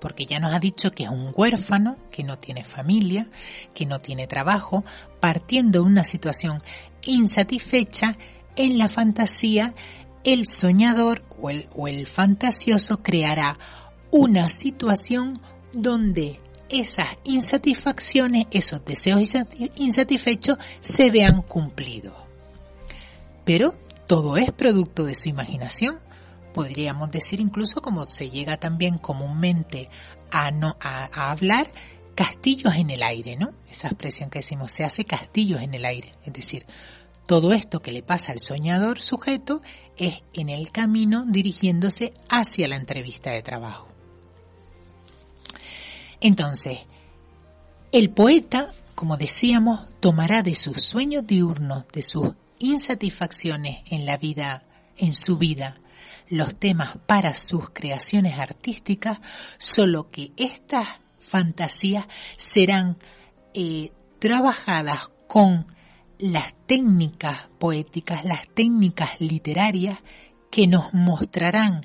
porque 0.00 0.24
ya 0.24 0.38
nos 0.38 0.54
ha 0.54 0.60
dicho 0.60 0.92
que 0.92 1.02
es 1.02 1.10
un 1.10 1.32
huérfano, 1.34 1.96
que 2.12 2.22
no 2.22 2.38
tiene 2.38 2.62
familia, 2.62 3.28
que 3.74 3.84
no 3.84 3.98
tiene 3.98 4.28
trabajo, 4.28 4.84
partiendo 5.18 5.80
de 5.80 5.86
una 5.86 6.04
situación 6.04 6.58
insatisfecha, 7.04 8.16
en 8.54 8.78
la 8.78 8.86
fantasía 8.86 9.74
el 10.22 10.46
soñador 10.46 11.24
o 11.74 11.88
el 11.88 12.06
fantasioso 12.06 13.02
creará 13.02 13.58
una 14.12 14.48
situación 14.48 15.40
donde 15.72 16.38
esas 16.72 17.08
insatisfacciones, 17.24 18.46
esos 18.50 18.84
deseos 18.84 19.22
insatisfechos 19.76 20.58
se 20.80 21.10
vean 21.10 21.42
cumplidos. 21.42 22.14
Pero 23.44 23.74
todo 24.06 24.36
es 24.36 24.50
producto 24.52 25.04
de 25.04 25.14
su 25.14 25.28
imaginación. 25.28 25.98
Podríamos 26.54 27.10
decir 27.10 27.40
incluso 27.40 27.82
como 27.82 28.06
se 28.06 28.30
llega 28.30 28.56
también 28.56 28.98
comúnmente 28.98 29.88
a, 30.30 30.50
no, 30.50 30.76
a, 30.80 31.30
hablar, 31.30 31.70
castillos 32.14 32.74
en 32.74 32.90
el 32.90 33.02
aire, 33.02 33.36
¿no? 33.36 33.52
Esa 33.70 33.88
expresión 33.88 34.30
que 34.30 34.40
decimos, 34.40 34.70
se 34.70 34.84
hace 34.84 35.04
castillos 35.04 35.60
en 35.60 35.74
el 35.74 35.84
aire. 35.84 36.12
Es 36.24 36.32
decir, 36.32 36.66
todo 37.26 37.52
esto 37.52 37.80
que 37.80 37.92
le 37.92 38.02
pasa 38.02 38.32
al 38.32 38.40
soñador 38.40 39.00
sujeto 39.00 39.60
es 39.96 40.22
en 40.32 40.48
el 40.48 40.72
camino 40.72 41.24
dirigiéndose 41.26 42.12
hacia 42.28 42.68
la 42.68 42.76
entrevista 42.76 43.30
de 43.30 43.42
trabajo. 43.42 43.91
Entonces, 46.22 46.78
el 47.90 48.10
poeta, 48.10 48.72
como 48.94 49.16
decíamos, 49.16 49.88
tomará 49.98 50.42
de 50.42 50.54
sus 50.54 50.80
sueños 50.80 51.26
diurnos, 51.26 51.84
de 51.88 52.04
sus 52.04 52.34
insatisfacciones 52.60 53.82
en 53.90 54.06
la 54.06 54.18
vida, 54.18 54.62
en 54.96 55.14
su 55.14 55.36
vida, 55.36 55.74
los 56.28 56.54
temas 56.54 56.96
para 57.06 57.34
sus 57.34 57.70
creaciones 57.70 58.38
artísticas, 58.38 59.18
solo 59.58 60.12
que 60.12 60.30
estas 60.36 60.86
fantasías 61.18 62.06
serán 62.36 62.98
eh, 63.52 63.90
trabajadas 64.20 65.10
con 65.26 65.66
las 66.20 66.54
técnicas 66.66 67.50
poéticas, 67.58 68.24
las 68.24 68.46
técnicas 68.54 69.20
literarias 69.20 69.98
que 70.52 70.68
nos 70.68 70.94
mostrarán 70.94 71.80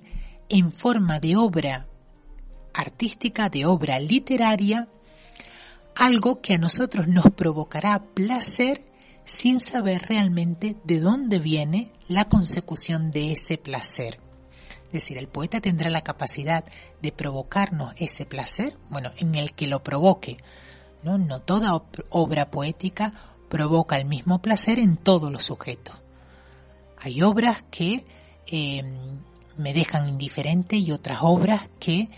en 0.47 0.71
forma 0.71 1.19
de 1.19 1.37
obra 1.37 1.87
artística, 2.77 3.49
de 3.49 3.65
obra 3.65 3.99
literaria, 3.99 4.87
algo 5.95 6.41
que 6.41 6.55
a 6.55 6.57
nosotros 6.57 7.07
nos 7.07 7.25
provocará 7.31 8.03
placer 8.13 8.83
sin 9.25 9.59
saber 9.59 10.03
realmente 10.07 10.77
de 10.83 10.99
dónde 10.99 11.39
viene 11.39 11.91
la 12.07 12.25
consecución 12.25 13.11
de 13.11 13.33
ese 13.33 13.57
placer. 13.57 14.19
Es 14.85 14.93
decir, 14.93 15.17
el 15.17 15.27
poeta 15.27 15.59
tendrá 15.59 15.89
la 15.89 16.01
capacidad 16.01 16.63
de 17.01 17.11
provocarnos 17.11 17.93
ese 17.97 18.25
placer, 18.25 18.77
bueno, 18.89 19.11
en 19.17 19.35
el 19.35 19.51
que 19.53 19.67
lo 19.67 19.83
provoque. 19.83 20.37
No, 21.03 21.17
no 21.17 21.41
toda 21.41 21.83
obra 22.09 22.49
poética 22.49 23.13
provoca 23.49 23.97
el 23.97 24.05
mismo 24.05 24.41
placer 24.41 24.79
en 24.79 24.95
todos 24.95 25.31
los 25.31 25.43
sujetos. 25.43 25.95
Hay 26.99 27.21
obras 27.21 27.63
que 27.69 28.05
eh, 28.47 28.83
me 29.57 29.73
dejan 29.73 30.07
indiferente 30.07 30.77
y 30.77 30.91
otras 30.91 31.19
obras 31.21 31.69
que 31.79 32.09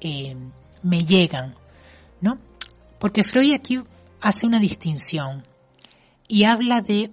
eh, 0.00 0.36
me 0.82 1.04
llegan, 1.04 1.54
¿no? 2.20 2.38
Porque 2.98 3.24
Freud 3.24 3.54
aquí 3.54 3.82
hace 4.20 4.46
una 4.46 4.58
distinción 4.58 5.42
y 6.28 6.44
habla 6.44 6.80
de 6.80 7.12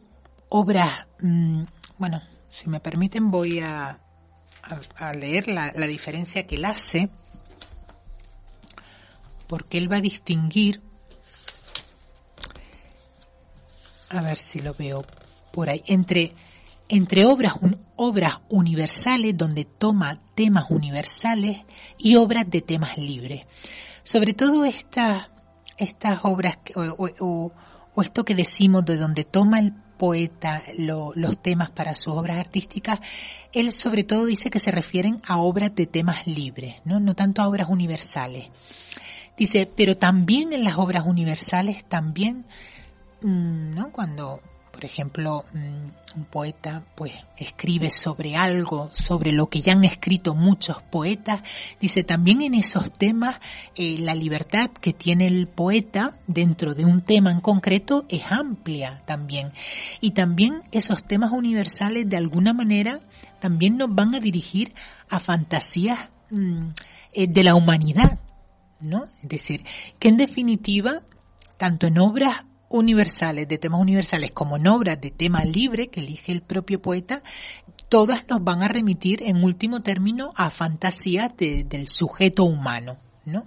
obras, 0.50 1.08
mm, 1.20 1.64
bueno, 1.98 2.22
si 2.50 2.70
me 2.70 2.80
permiten 2.80 3.32
voy 3.32 3.60
a, 3.60 4.00
leer 5.16 5.50
la, 5.50 5.74
la 5.76 5.88
diferencia 5.88 6.48
que 6.48 6.56
él 6.56 6.66
hace, 6.66 7.10
porque 9.48 9.78
él 9.78 9.92
va 9.92 9.98
a 9.98 10.02
distinguir, 10.02 10.82
a 14.10 14.22
ver 14.22 14.38
si 14.38 14.62
lo 14.62 14.74
veo 14.74 15.06
por 15.52 15.70
ahí, 15.70 15.84
entre 15.88 16.34
entre 16.90 17.26
obras, 17.26 17.56
obras 17.96 18.40
universales 18.50 19.38
donde 19.38 19.66
toma 19.66 20.20
temas 20.36 20.70
universales 20.70 21.66
y 21.98 22.16
obras 22.16 22.50
de 22.50 22.62
temas 22.62 22.98
libres. 22.98 23.46
Sobre 24.04 24.34
todo 24.34 24.66
estas, 24.66 25.32
estas 25.78 26.20
obras 26.24 26.58
o, 26.76 27.52
esto 28.02 28.26
que 28.26 28.36
decimos 28.36 28.86
de 28.86 28.98
donde 28.98 29.24
toma 29.24 29.60
el 29.60 29.74
poeta 29.98 30.64
los 30.78 31.42
temas 31.42 31.70
para 31.70 31.96
sus 31.96 32.14
obras 32.14 32.38
artísticas, 32.38 33.00
él 33.54 33.72
sobre 33.72 34.04
todo 34.04 34.26
dice 34.26 34.50
que 34.50 34.60
se 34.60 34.72
refieren 34.72 35.22
a 35.26 35.38
obras 35.38 35.74
de 35.76 35.86
temas 35.86 36.28
libres, 36.28 36.76
no, 36.84 37.00
no 37.00 37.16
tanto 37.16 37.42
a 37.42 37.48
obras 37.48 37.70
universales. 37.70 38.50
Dice, 39.38 39.66
pero 39.66 39.98
también 39.98 40.54
en 40.54 40.64
las 40.64 40.78
obras 40.78 41.06
universales, 41.06 41.86
también, 41.86 42.46
mm, 43.22 43.74
¿no? 43.74 43.92
Cuando 43.92 44.42
por 44.74 44.86
ejemplo, 44.86 45.46
mm, 45.54 46.18
un 46.18 46.26
poeta 46.26 46.84
pues 46.96 47.14
escribe 47.38 47.92
sobre 47.92 48.36
algo, 48.36 48.90
sobre 48.92 49.32
lo 49.32 49.48
que 49.48 49.62
ya 49.62 49.74
han 49.74 49.84
escrito 49.84 50.34
muchos 50.34 50.82
poetas, 50.82 51.44
dice 51.80 52.04
también 52.04 52.42
en 52.42 52.56
esos 52.56 52.92
temas 52.92 53.40
eh, 53.76 53.98
la 54.00 54.16
libertad 54.16 54.72
que 54.72 54.92
tiene 54.92 55.28
el 55.28 55.48
poeta 55.48 56.18
dentro 56.26 56.74
de 56.74 56.86
un 56.86 57.02
tema 57.02 57.32
en 57.32 57.40
concreto 57.40 58.06
es 58.10 58.24
amplia 58.32 59.04
también. 59.06 59.54
Y 60.02 60.12
también 60.12 60.64
esos 60.72 61.04
temas 61.04 61.32
universales 61.32 62.10
de 62.10 62.18
alguna 62.18 62.52
manera 62.52 63.00
también 63.40 63.78
nos 63.78 63.94
van 63.94 64.16
a 64.16 64.20
dirigir 64.20 64.74
a 65.08 65.20
fantasías 65.20 66.10
mm, 66.32 66.70
eh, 67.14 67.28
de 67.28 67.44
la 67.44 67.54
humanidad, 67.54 68.20
¿no? 68.80 69.06
Es 69.22 69.30
decir, 69.30 69.64
que 70.00 70.08
en 70.08 70.18
definitiva, 70.18 71.04
tanto 71.58 71.86
en 71.86 72.00
obras 72.00 72.46
universales, 72.74 73.48
de 73.48 73.60
temas 73.60 73.80
universales, 73.80 74.32
como 74.32 74.58
en 74.58 74.68
obras 74.68 75.00
de 75.00 75.12
tema 75.12 75.46
libre 75.46 75.90
que 75.90 76.00
elige 76.00 76.32
el 76.32 76.42
propio 76.42 76.82
poeta, 76.82 77.22
todas 77.88 78.28
nos 78.28 78.44
van 78.44 78.64
a 78.64 78.68
remitir 78.68 79.22
en 79.22 79.44
último 79.44 79.82
término 79.82 80.34
a 80.36 80.50
fantasías 80.50 81.32
del 81.38 81.88
sujeto 81.88 82.44
humano, 82.44 82.98
¿no? 83.26 83.46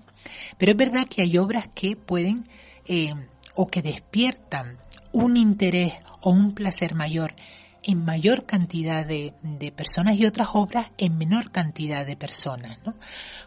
Pero 0.56 0.70
es 0.72 0.78
verdad 0.78 1.08
que 1.08 1.22
hay 1.22 1.38
obras 1.38 1.68
que 1.74 1.96
pueden 1.96 2.48
eh, 2.86 3.14
o 3.56 3.66
que 3.66 3.82
despiertan 3.82 4.78
un 5.10 5.36
interés 5.36 5.94
o 6.20 6.30
un 6.30 6.54
placer 6.54 6.94
mayor 6.94 7.34
en 7.82 8.04
mayor 8.04 8.46
cantidad 8.46 9.04
de, 9.04 9.34
de, 9.42 9.72
personas 9.72 10.16
y 10.16 10.26
otras 10.26 10.48
obras 10.52 10.90
en 10.98 11.18
menor 11.18 11.50
cantidad 11.50 12.06
de 12.06 12.16
personas, 12.16 12.78
¿no? 12.84 12.94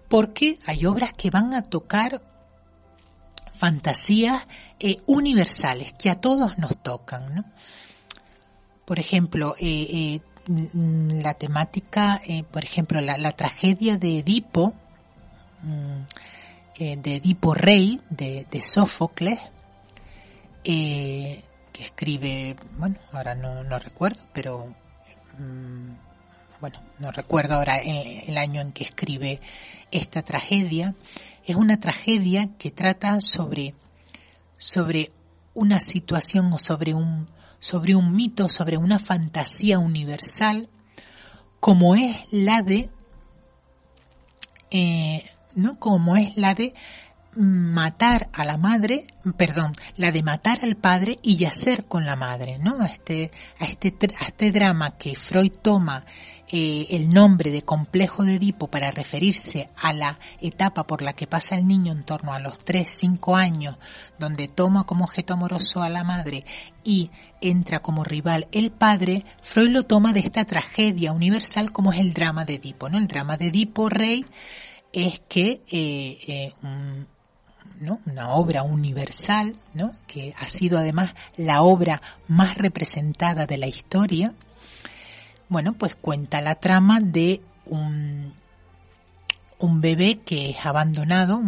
Porque 0.10 0.60
hay 0.66 0.86
obras 0.86 1.14
que 1.14 1.30
van 1.30 1.54
a 1.54 1.62
tocar 1.62 2.22
fantasías 3.60 4.48
eh, 4.80 4.98
universales 5.08 5.94
que 5.94 6.10
a 6.10 6.16
todos 6.16 6.58
nos 6.58 6.78
tocan. 6.78 7.36
¿no? 7.36 7.46
Por 8.86 9.00
ejemplo, 9.00 9.56
eh, 9.60 9.88
eh, 9.92 10.22
mm, 10.48 11.22
la 11.22 11.34
temática, 11.34 12.22
por 12.52 12.64
ejemplo, 12.64 13.02
la, 13.02 13.32
tragedia 13.34 13.98
de 13.98 14.20
Edipo, 14.20 14.74
mm, 15.64 16.02
de 16.80 17.16
Edipo 17.16 17.54
Rey, 17.54 18.00
de, 18.10 18.62
Sófocles, 18.62 19.40
que 20.64 21.44
escribe, 21.78 22.56
bueno, 22.78 22.96
ahora 23.12 23.36
no, 23.36 23.64
no 23.64 23.80
recuerdo, 23.80 24.22
pero 24.34 24.74
mm, 25.38 25.92
bueno, 26.62 26.80
no 27.00 27.12
recuerdo 27.12 27.56
ahora 27.56 27.78
el 27.78 28.38
año 28.38 28.62
en 28.62 28.72
que 28.72 28.84
escribe 28.84 29.40
esta 29.92 30.22
tragedia, 30.22 30.96
es 31.46 31.56
una 31.56 31.80
tragedia 31.80 32.50
que 32.58 32.72
trata 32.72 33.22
sobre, 33.22 33.74
sobre 34.60 35.12
una 35.56 35.80
situación 35.80 36.54
o 36.54 36.60
sobre 36.60 36.94
un, 36.94 37.28
sobre 37.60 37.96
un 37.96 38.16
mito, 38.16 38.48
sobre 38.50 38.78
una 38.78 39.00
fantasía 39.00 39.80
universal, 39.80 40.70
como 41.60 41.96
es 41.96 42.16
la 42.32 42.62
de, 42.62 42.92
eh, 44.70 45.32
¿no? 45.56 45.80
Como 45.80 46.16
es 46.16 46.38
la 46.38 46.54
de 46.54 46.76
matar 47.36 48.30
a 48.34 48.44
la 48.44 48.58
madre, 48.58 49.06
perdón, 49.38 49.74
la 49.96 50.12
de 50.12 50.24
matar 50.24 50.60
al 50.64 50.76
padre 50.76 51.20
y 51.22 51.38
yacer 51.38 51.86
con 51.86 52.06
la 52.06 52.16
madre, 52.16 52.58
¿no? 52.60 52.82
A 52.82 52.88
este, 52.88 53.32
a 53.60 53.66
este, 53.66 53.96
a 54.20 54.26
este 54.26 54.52
drama 54.52 54.98
que 54.98 55.16
Freud 55.16 55.52
toma 55.62 56.06
eh, 56.52 56.88
el 56.90 57.10
nombre 57.14 57.52
de 57.52 57.62
complejo 57.62 58.24
de 58.24 58.36
Edipo 58.36 58.68
para 58.68 58.90
referirse 58.90 59.70
a 59.76 59.94
la 59.94 60.18
etapa 60.42 60.88
por 60.88 61.04
la 61.04 61.14
que 61.14 61.28
pasa 61.28 61.56
el 61.56 61.68
niño 61.68 61.92
en 61.92 62.04
torno 62.04 62.34
a 62.34 62.40
los 62.40 62.58
3, 62.66 62.90
5 62.90 63.36
años, 63.36 63.78
donde 64.18 64.48
toma 64.48 64.86
como 64.86 65.06
objeto 65.06 65.34
amoroso 65.34 65.84
a 65.84 65.90
la 65.90 66.04
madre 66.04 66.46
y 66.84 67.12
entra 67.42 67.82
como 67.82 68.04
rival 68.04 68.48
el 68.52 68.72
padre, 68.72 69.24
Freud 69.44 69.70
lo 69.70 69.84
toma 69.84 70.12
de 70.12 70.22
esta 70.22 70.46
tragedia 70.46 71.12
universal 71.12 71.72
como 71.72 71.94
es 71.94 72.00
el 72.00 72.14
drama 72.14 72.46
de 72.46 72.56
Edipo, 72.56 72.90
¿no? 72.90 72.98
El 72.98 73.08
drama 73.08 73.38
de 73.38 73.48
Edipo 73.48 73.88
Rey 73.88 74.26
es 74.92 75.22
que 75.28 75.62
eh, 75.70 76.18
eh, 76.28 76.54
una 78.06 78.30
obra 78.30 78.64
universal, 78.64 79.56
¿no? 79.74 79.92
que 80.08 80.34
ha 80.40 80.48
sido 80.48 80.78
además 80.78 81.16
la 81.38 81.62
obra 81.62 82.02
más 82.28 82.58
representada 82.58 83.46
de 83.46 83.58
la 83.58 83.68
historia, 83.68 84.34
bueno, 85.48 85.74
pues 85.74 85.96
cuenta 85.96 86.42
la 86.42 86.56
trama 86.56 87.00
de 87.00 87.42
un, 87.66 88.34
un 89.58 89.82
bebé 89.82 90.20
que 90.20 90.52
es 90.52 90.66
abandonado, 90.66 91.42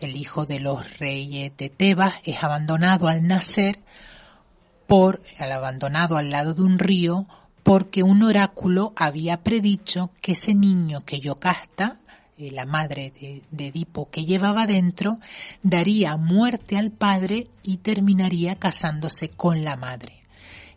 el 0.00 0.16
hijo 0.16 0.46
de 0.46 0.60
los 0.60 0.98
reyes 0.98 1.56
de 1.56 1.70
Tebas 1.70 2.16
es 2.24 2.42
abandonado 2.42 3.08
al 3.08 3.26
nacer 3.26 3.78
por, 4.86 5.22
al 5.38 5.52
abandonado 5.52 6.16
al 6.16 6.30
lado 6.30 6.54
de 6.54 6.62
un 6.62 6.78
río, 6.78 7.26
porque 7.62 8.02
un 8.02 8.22
oráculo 8.22 8.92
había 8.96 9.42
predicho 9.42 10.10
que 10.20 10.32
ese 10.32 10.54
niño 10.54 11.04
que 11.04 11.20
Yocasta, 11.20 11.96
eh, 12.38 12.52
la 12.52 12.66
madre 12.66 13.12
de, 13.50 13.66
Edipo 13.66 14.10
que 14.10 14.24
llevaba 14.24 14.66
dentro, 14.66 15.18
daría 15.62 16.16
muerte 16.16 16.76
al 16.76 16.92
padre 16.92 17.48
y 17.64 17.78
terminaría 17.78 18.54
casándose 18.54 19.28
con 19.28 19.64
la 19.64 19.76
madre. 19.76 20.22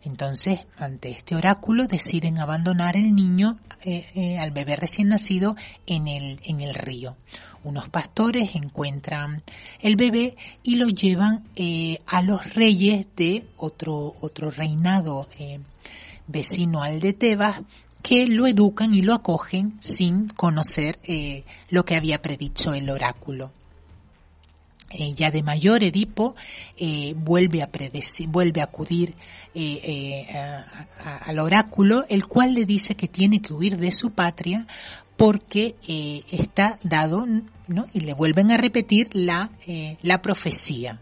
Entonces, 0.02 0.66
ante 0.76 1.10
este 1.10 1.36
oráculo, 1.36 1.86
deciden 1.86 2.38
abandonar 2.38 2.96
el 2.96 3.14
niño, 3.14 3.58
eh, 3.84 4.06
eh, 4.16 4.38
al 4.38 4.50
bebé 4.50 4.74
recién 4.74 5.08
nacido, 5.08 5.54
en 5.86 6.08
el, 6.08 6.40
en 6.42 6.60
el 6.60 6.74
río. 6.74 7.16
Unos 7.62 7.88
pastores 7.88 8.56
encuentran 8.56 9.42
el 9.80 9.94
bebé 9.94 10.36
y 10.64 10.76
lo 10.76 10.88
llevan 10.88 11.44
a 12.06 12.22
los 12.22 12.54
reyes 12.54 13.06
de 13.14 13.46
otro, 13.56 14.16
otro 14.20 14.50
reinado 14.50 15.28
vecino 16.26 16.82
al 16.82 16.98
de 16.98 17.12
Tebas, 17.12 17.60
que 18.02 18.26
lo 18.26 18.46
educan 18.46 18.92
y 18.94 19.02
lo 19.02 19.14
acogen 19.14 19.74
sin 19.80 20.28
conocer 20.28 20.98
eh, 21.04 21.44
lo 21.70 21.84
que 21.84 21.96
había 21.96 22.20
predicho 22.20 22.74
el 22.74 22.90
oráculo. 22.90 23.52
Eh, 24.90 25.14
ya 25.14 25.30
de 25.30 25.42
mayor 25.42 25.82
Edipo 25.82 26.34
eh, 26.76 27.14
vuelve 27.16 27.62
a 27.62 27.70
vuelve 28.28 28.60
a 28.60 28.64
acudir 28.64 29.14
al 31.26 31.38
oráculo, 31.38 32.04
el 32.10 32.26
cual 32.26 32.54
le 32.54 32.66
dice 32.66 32.94
que 32.94 33.08
tiene 33.08 33.40
que 33.40 33.54
huir 33.54 33.78
de 33.78 33.90
su 33.90 34.10
patria 34.10 34.66
porque 35.16 35.76
está 36.30 36.78
dado, 36.82 37.26
¿no? 37.68 37.86
Y 37.94 38.00
le 38.00 38.12
vuelven 38.12 38.50
a 38.50 38.56
repetir 38.56 39.08
la, 39.12 39.50
la 40.02 40.20
profecía. 40.20 41.00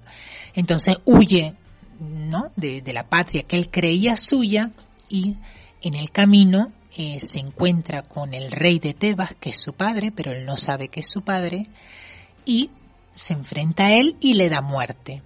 Entonces 0.55 0.97
huye, 1.05 1.55
¿no? 1.99 2.53
De 2.55 2.93
la 2.93 3.09
patria 3.09 3.45
que 3.45 3.57
él 3.57 3.71
creía 3.71 4.17
suya 4.17 4.71
y 5.09 5.37
en 5.83 5.95
el 5.95 6.11
camino 6.11 6.73
eh, 6.97 7.21
se 7.21 7.39
encuentra 7.39 8.03
con 8.03 8.35
el 8.35 8.51
rey 8.51 8.79
de 8.79 8.95
Tebas, 8.95 9.35
que 9.39 9.51
es 9.51 9.61
su 9.61 9.73
padre, 9.73 10.13
pero 10.13 10.33
él 10.33 10.45
no 10.45 10.57
sabe 10.57 10.89
que 10.89 11.01
es 11.01 11.09
su 11.09 11.23
padre, 11.23 11.67
y 12.45 12.71
se 13.15 13.35
enfrenta 13.35 13.87
a 13.87 13.93
él 13.95 14.17
y 14.21 14.35
le 14.35 14.49
da 14.49 14.61
muerte. 14.61 15.23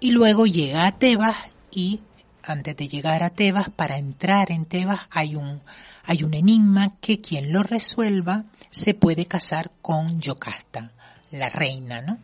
Y 0.00 0.12
luego 0.12 0.46
llega 0.46 0.86
a 0.86 0.98
Tebas 0.98 1.36
y 1.70 2.00
antes 2.46 2.76
de 2.76 2.88
llegar 2.88 3.22
a 3.22 3.30
Tebas, 3.30 3.70
para 3.70 3.96
entrar 3.96 4.50
en 4.50 4.64
Tebas 4.64 5.00
hay 5.10 5.34
un, 5.36 5.60
hay 6.04 6.24
un 6.24 6.34
enigma 6.34 6.96
que 7.00 7.20
quien 7.20 7.52
lo 7.52 7.62
resuelva 7.62 8.44
se 8.70 8.94
puede 8.94 9.26
casar 9.26 9.70
con 9.80 10.20
Yocasta, 10.20 10.92
la 11.30 11.48
reina, 11.48 12.02
¿no? 12.02 12.18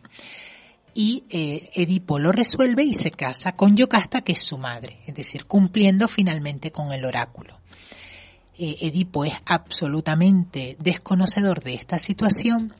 Y 0.93 1.23
eh, 1.29 1.69
Edipo 1.73 2.19
lo 2.19 2.31
resuelve 2.31 2.83
y 2.83 2.93
se 2.93 3.11
casa 3.11 3.53
con 3.55 3.77
Yocasta, 3.77 4.21
que 4.21 4.33
es 4.33 4.43
su 4.43 4.57
madre, 4.57 4.99
es 5.07 5.15
decir, 5.15 5.45
cumpliendo 5.45 6.07
finalmente 6.07 6.71
con 6.71 6.91
el 6.91 7.05
oráculo. 7.05 7.60
Eh, 8.63 8.77
Edipo 8.81 9.25
es 9.25 9.33
absolutamente 9.47 10.77
desconocedor 10.79 11.63
de 11.63 11.73
esta 11.73 11.97
situación 11.97 12.75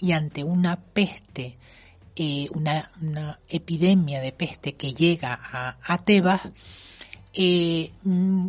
y 0.00 0.12
ante 0.12 0.44
una 0.44 0.76
peste, 0.76 1.58
eh, 2.16 2.46
una, 2.54 3.38
epidemia 3.46 4.22
de 4.22 4.32
peste 4.32 4.76
que 4.76 4.94
llega 4.94 5.38
a, 5.82 5.98
Tebas, 5.98 6.40
eh, 7.34 7.90
mm, 8.02 8.46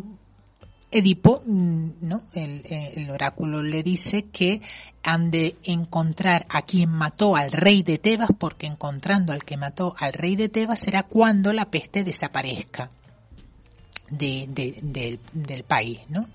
Edipo, 0.90 1.42
mm, 1.44 1.88
¿no? 2.00 2.22
El, 2.32 3.10
oráculo 3.10 3.62
le 3.62 3.82
dice 3.82 4.22
que 4.22 4.62
han 5.02 5.30
de 5.30 5.58
encontrar 5.64 6.46
a 6.48 6.62
quien 6.62 6.88
mató 6.88 7.36
al 7.36 7.52
rey 7.52 7.82
de 7.82 7.98
Tebas, 7.98 8.30
porque 8.38 8.66
encontrando 8.66 9.34
al 9.34 9.44
que 9.44 9.58
mató 9.58 9.94
al 9.98 10.14
rey 10.14 10.36
de 10.36 10.48
Tebas 10.48 10.80
será 10.80 11.02
cuando 11.02 11.52
la 11.52 11.70
peste 11.70 12.02
desaparezca 12.02 12.90
de, 14.10 15.18
del, 15.32 15.64
país, 15.64 16.00
¿no? 16.08 16.28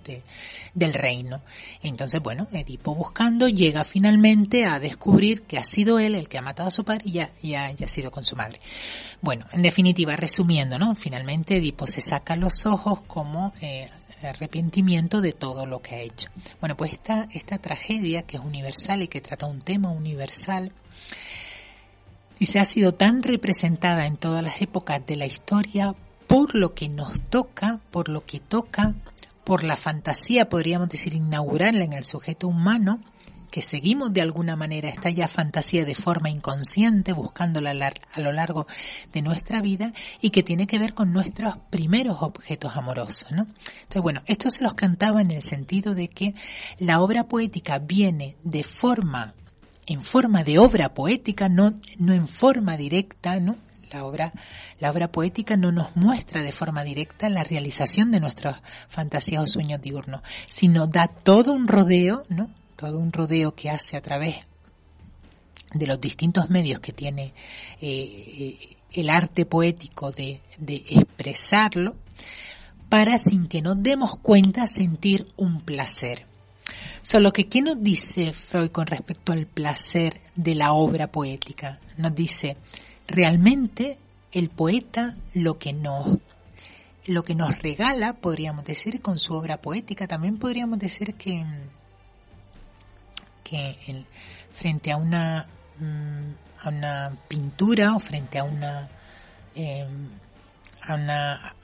del 0.73 0.93
reino. 0.93 1.41
Entonces, 1.81 2.21
bueno, 2.21 2.47
Edipo 2.51 2.95
buscando 2.95 3.47
llega 3.47 3.83
finalmente 3.83 4.65
a 4.65 4.79
descubrir 4.79 5.43
que 5.43 5.57
ha 5.57 5.63
sido 5.63 5.99
él 5.99 6.15
el 6.15 6.27
que 6.27 6.37
ha 6.37 6.41
matado 6.41 6.67
a 6.67 6.71
su 6.71 6.83
padre 6.83 7.03
y 7.05 7.11
ya, 7.13 7.31
ya, 7.41 7.65
ha 7.67 7.87
sido 7.87 8.11
con 8.11 8.23
su 8.23 8.35
madre. 8.35 8.59
Bueno, 9.21 9.45
en 9.51 9.61
definitiva, 9.61 10.15
resumiendo, 10.15 10.77
¿no? 10.77 10.95
Finalmente 10.95 11.57
Edipo 11.57 11.87
se 11.87 12.01
saca 12.01 12.35
los 12.35 12.65
ojos 12.65 13.01
como 13.07 13.53
eh, 13.61 13.89
arrepentimiento 14.23 15.21
de 15.21 15.33
todo 15.33 15.65
lo 15.65 15.81
que 15.81 15.95
ha 15.95 16.01
hecho. 16.01 16.29
Bueno, 16.59 16.77
pues 16.77 16.93
esta, 16.93 17.27
esta 17.33 17.57
tragedia 17.57 18.23
que 18.23 18.37
es 18.37 18.43
universal 18.43 19.01
y 19.01 19.07
que 19.07 19.21
trata 19.21 19.45
un 19.45 19.61
tema 19.61 19.89
universal, 19.91 20.71
y 22.39 22.45
se 22.45 22.59
ha 22.59 22.65
sido 22.65 22.93
tan 22.93 23.23
representada 23.23 24.05
en 24.05 24.17
todas 24.17 24.43
las 24.43 24.61
épocas 24.61 25.05
de 25.05 25.15
la 25.15 25.25
historia 25.25 25.95
por 26.33 26.55
lo 26.55 26.73
que 26.73 26.89
nos 26.89 27.19
toca, 27.29 27.79
por 27.91 28.09
lo 28.09 28.25
que 28.25 28.39
toca, 28.39 28.95
por 29.43 29.63
la 29.63 29.77
fantasía, 29.77 30.49
podríamos 30.49 30.89
decir, 30.89 31.13
inaugurarla 31.13 31.83
en 31.83 31.93
el 31.93 32.03
sujeto 32.03 32.47
humano, 32.47 33.03
que 33.51 33.61
seguimos 33.61 34.11
de 34.13 34.21
alguna 34.21 34.55
manera 34.55 34.89
esta 34.89 35.11
ya 35.11 35.27
fantasía 35.27 35.85
de 35.85 35.93
forma 35.93 36.31
inconsciente, 36.31 37.13
buscándola 37.13 37.91
a 38.13 38.19
lo 38.19 38.31
largo 38.31 38.65
de 39.11 39.21
nuestra 39.21 39.61
vida 39.61 39.93
y 40.21 40.31
que 40.31 40.41
tiene 40.41 40.65
que 40.65 40.79
ver 40.79 40.95
con 40.95 41.13
nuestros 41.13 41.57
primeros 41.69 42.23
objetos 42.23 42.75
amorosos, 42.75 43.31
¿no? 43.31 43.45
Entonces, 43.81 44.01
bueno, 44.01 44.23
esto 44.25 44.49
se 44.49 44.63
los 44.63 44.73
cantaba 44.73 45.21
en 45.21 45.29
el 45.29 45.43
sentido 45.43 45.93
de 45.93 46.07
que 46.07 46.33
la 46.79 46.99
obra 47.01 47.27
poética 47.27 47.77
viene 47.77 48.37
de 48.43 48.63
forma, 48.63 49.35
en 49.85 50.01
forma 50.01 50.43
de 50.43 50.57
obra 50.57 50.95
poética, 50.95 51.47
no, 51.47 51.75
no 51.99 52.11
en 52.11 52.27
forma 52.27 52.75
directa, 52.75 53.39
¿no? 53.39 53.55
Obra, 54.01 54.33
la 54.79 54.89
obra 54.89 55.11
poética 55.11 55.57
no 55.57 55.71
nos 55.71 55.95
muestra 55.95 56.41
de 56.41 56.51
forma 56.51 56.83
directa 56.83 57.29
la 57.29 57.43
realización 57.43 58.11
de 58.11 58.19
nuestras 58.19 58.61
fantasías 58.89 59.43
o 59.43 59.47
sueños 59.47 59.81
diurnos, 59.81 60.21
sino 60.47 60.87
da 60.87 61.07
todo 61.07 61.53
un 61.53 61.67
rodeo, 61.67 62.25
¿no? 62.29 62.49
todo 62.75 62.97
un 62.99 63.11
rodeo 63.11 63.55
que 63.55 63.69
hace 63.69 63.97
a 63.97 64.01
través 64.01 64.37
de 65.73 65.87
los 65.87 65.99
distintos 65.99 66.49
medios 66.49 66.79
que 66.79 66.93
tiene 66.93 67.33
eh, 67.81 68.77
el 68.91 69.09
arte 69.09 69.45
poético 69.45 70.11
de, 70.11 70.41
de 70.57 70.83
expresarlo, 70.89 71.95
para 72.89 73.17
sin 73.17 73.47
que 73.47 73.63
nos 73.63 73.81
demos 73.81 74.17
cuenta 74.17 74.67
sentir 74.67 75.25
un 75.35 75.61
placer. 75.61 76.27
Solo 77.01 77.33
que, 77.33 77.47
¿qué 77.47 77.61
nos 77.61 77.81
dice 77.81 78.33
Freud 78.33 78.69
con 78.69 78.85
respecto 78.85 79.33
al 79.33 79.47
placer 79.47 80.21
de 80.35 80.55
la 80.55 80.73
obra 80.73 81.11
poética? 81.11 81.79
Nos 81.97 82.13
dice, 82.13 82.55
realmente 83.07 83.97
el 84.31 84.49
poeta 84.49 85.15
lo 85.33 85.59
que 85.59 85.73
nos, 85.73 86.17
lo 87.05 87.23
que 87.23 87.35
nos 87.35 87.61
regala, 87.61 88.13
podríamos 88.13 88.65
decir, 88.65 89.01
con 89.01 89.19
su 89.19 89.33
obra 89.33 89.61
poética, 89.61 90.07
también 90.07 90.37
podríamos 90.37 90.79
decir 90.79 91.15
que, 91.15 91.45
que 93.43 94.05
frente 94.53 94.91
a 94.91 94.97
una, 94.97 95.45
mm, 95.79 96.65
a 96.65 96.69
una 96.69 97.17
pintura 97.27 97.95
o 97.95 97.99
frente 97.99 98.39
a 98.39 98.43
una 98.43 98.89
em, 99.55 100.09
a, 100.85 100.95
una, 100.95 101.55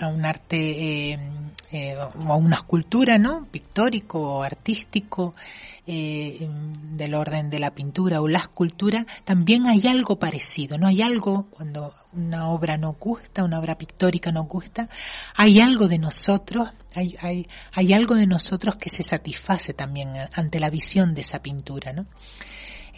a, 0.00 0.08
un 0.08 0.24
arte 0.24 1.10
eh, 1.12 1.18
eh, 1.70 1.96
o 1.96 2.32
a 2.32 2.36
una 2.36 2.56
escultura, 2.56 3.18
¿no? 3.18 3.46
Pictórico 3.50 4.20
o 4.20 4.42
artístico 4.42 5.34
eh, 5.86 6.48
del 6.92 7.14
orden 7.14 7.50
de 7.50 7.58
la 7.58 7.74
pintura 7.74 8.20
o 8.20 8.28
la 8.28 8.38
escultura, 8.38 9.06
también 9.24 9.66
hay 9.66 9.86
algo 9.86 10.18
parecido, 10.18 10.78
¿no? 10.78 10.86
Hay 10.86 11.02
algo 11.02 11.46
cuando 11.50 11.94
una 12.12 12.48
obra 12.48 12.76
no 12.78 12.96
gusta, 12.98 13.44
una 13.44 13.58
obra 13.58 13.76
pictórica 13.76 14.32
no 14.32 14.44
gusta, 14.44 14.88
hay 15.36 15.60
algo 15.60 15.88
de 15.88 15.98
nosotros, 15.98 16.70
hay, 16.94 17.16
hay, 17.20 17.48
hay 17.72 17.92
algo 17.92 18.14
de 18.14 18.26
nosotros 18.26 18.76
que 18.76 18.88
se 18.88 19.02
satisface 19.02 19.74
también 19.74 20.14
ante 20.32 20.60
la 20.60 20.70
visión 20.70 21.14
de 21.14 21.20
esa 21.20 21.42
pintura, 21.42 21.92
¿no? 21.92 22.06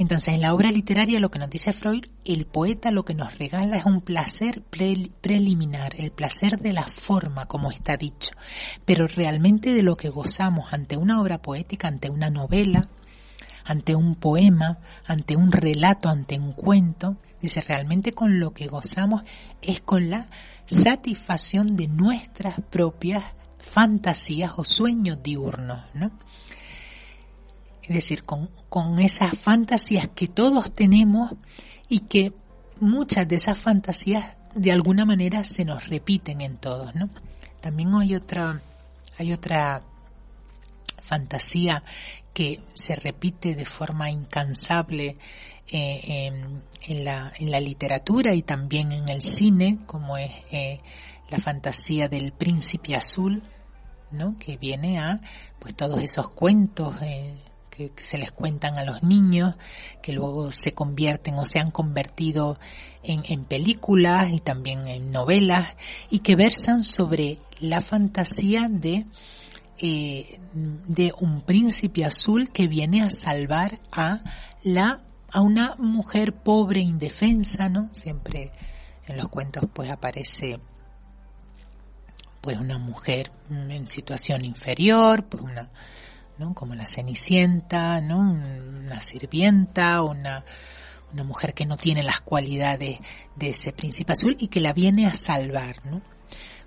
Entonces, 0.00 0.32
en 0.32 0.40
la 0.40 0.54
obra 0.54 0.72
literaria, 0.72 1.20
lo 1.20 1.30
que 1.30 1.38
nos 1.38 1.50
dice 1.50 1.74
Freud, 1.74 2.06
el 2.24 2.46
poeta 2.46 2.90
lo 2.90 3.04
que 3.04 3.12
nos 3.12 3.36
regala 3.36 3.76
es 3.76 3.84
un 3.84 4.00
placer 4.00 4.62
preliminar, 4.62 5.94
el 5.98 6.10
placer 6.10 6.58
de 6.58 6.72
la 6.72 6.84
forma, 6.84 7.44
como 7.44 7.70
está 7.70 7.98
dicho, 7.98 8.30
pero 8.86 9.06
realmente 9.06 9.74
de 9.74 9.82
lo 9.82 9.98
que 9.98 10.08
gozamos 10.08 10.72
ante 10.72 10.96
una 10.96 11.20
obra 11.20 11.42
poética, 11.42 11.88
ante 11.88 12.08
una 12.08 12.30
novela, 12.30 12.88
ante 13.66 13.94
un 13.94 14.14
poema, 14.14 14.78
ante 15.04 15.36
un 15.36 15.52
relato, 15.52 16.08
ante 16.08 16.38
un 16.38 16.54
cuento, 16.54 17.18
dice 17.42 17.60
realmente 17.60 18.14
con 18.14 18.40
lo 18.40 18.54
que 18.54 18.68
gozamos 18.68 19.22
es 19.60 19.82
con 19.82 20.08
la 20.08 20.30
satisfacción 20.64 21.76
de 21.76 21.88
nuestras 21.88 22.58
propias 22.70 23.22
fantasías 23.58 24.52
o 24.56 24.64
sueños 24.64 25.22
diurnos, 25.22 25.82
¿no? 25.92 26.10
Es 27.90 27.94
decir, 27.94 28.22
con, 28.22 28.48
con 28.68 29.00
esas 29.00 29.36
fantasías 29.36 30.10
que 30.14 30.28
todos 30.28 30.72
tenemos 30.72 31.32
y 31.88 32.00
que 32.00 32.32
muchas 32.78 33.26
de 33.26 33.34
esas 33.34 33.58
fantasías 33.58 34.36
de 34.54 34.70
alguna 34.70 35.04
manera 35.04 35.42
se 35.42 35.64
nos 35.64 35.88
repiten 35.88 36.40
en 36.40 36.56
todos, 36.58 36.94
¿no? 36.94 37.10
También 37.60 37.90
hay 37.96 38.14
otra, 38.14 38.62
hay 39.18 39.32
otra 39.32 39.82
fantasía 41.02 41.82
que 42.32 42.62
se 42.74 42.94
repite 42.94 43.56
de 43.56 43.64
forma 43.64 44.08
incansable 44.08 45.16
eh, 45.66 46.30
en, 46.86 47.04
la, 47.04 47.32
en, 47.40 47.50
la, 47.50 47.58
literatura 47.58 48.34
y 48.34 48.42
también 48.42 48.92
en 48.92 49.08
el 49.08 49.20
cine, 49.20 49.80
como 49.86 50.16
es 50.16 50.30
eh, 50.52 50.78
la 51.28 51.38
fantasía 51.38 52.08
del 52.08 52.30
príncipe 52.30 52.94
azul, 52.94 53.42
¿no? 54.12 54.38
Que 54.38 54.56
viene 54.58 55.00
a, 55.00 55.20
pues 55.58 55.74
todos 55.74 56.00
esos 56.00 56.30
cuentos 56.30 56.94
que, 57.88 58.04
se 58.04 58.18
les 58.18 58.32
cuentan 58.32 58.78
a 58.78 58.84
los 58.84 59.02
niños, 59.02 59.56
que 60.02 60.12
luego 60.12 60.52
se 60.52 60.72
convierten 60.72 61.34
o 61.38 61.44
se 61.44 61.58
han 61.58 61.70
convertido 61.70 62.58
en, 63.02 63.22
en 63.28 63.44
películas 63.44 64.30
y 64.30 64.40
también 64.40 64.86
en 64.88 65.10
novelas 65.10 65.76
y 66.10 66.20
que 66.20 66.36
versan 66.36 66.82
sobre 66.82 67.38
la 67.60 67.80
fantasía 67.80 68.68
de 68.68 69.06
eh, 69.82 70.38
de 70.52 71.10
un 71.20 71.40
príncipe 71.40 72.04
azul 72.04 72.50
que 72.50 72.68
viene 72.68 73.02
a 73.02 73.08
salvar 73.08 73.80
a 73.90 74.20
la 74.62 75.00
a 75.32 75.40
una 75.40 75.76
mujer 75.78 76.34
pobre 76.34 76.80
indefensa, 76.80 77.70
¿no? 77.70 77.88
Siempre 77.94 78.52
en 79.06 79.16
los 79.16 79.28
cuentos 79.28 79.64
pues 79.72 79.88
aparece 79.90 80.60
pues 82.42 82.58
una 82.58 82.78
mujer 82.78 83.32
en 83.48 83.86
situación 83.86 84.44
inferior, 84.44 85.24
pues 85.24 85.42
una 85.42 85.70
como 86.54 86.74
la 86.74 86.86
cenicienta, 86.86 88.00
¿no? 88.00 88.18
una 88.18 89.00
sirvienta, 89.00 90.02
una, 90.02 90.44
una 91.12 91.24
mujer 91.24 91.54
que 91.54 91.66
no 91.66 91.76
tiene 91.76 92.02
las 92.02 92.20
cualidades 92.20 92.98
de 93.36 93.48
ese 93.50 93.72
príncipe 93.72 94.12
azul 94.12 94.36
y 94.38 94.48
que 94.48 94.60
la 94.60 94.72
viene 94.72 95.06
a 95.06 95.14
salvar. 95.14 95.84
¿no? 95.84 96.00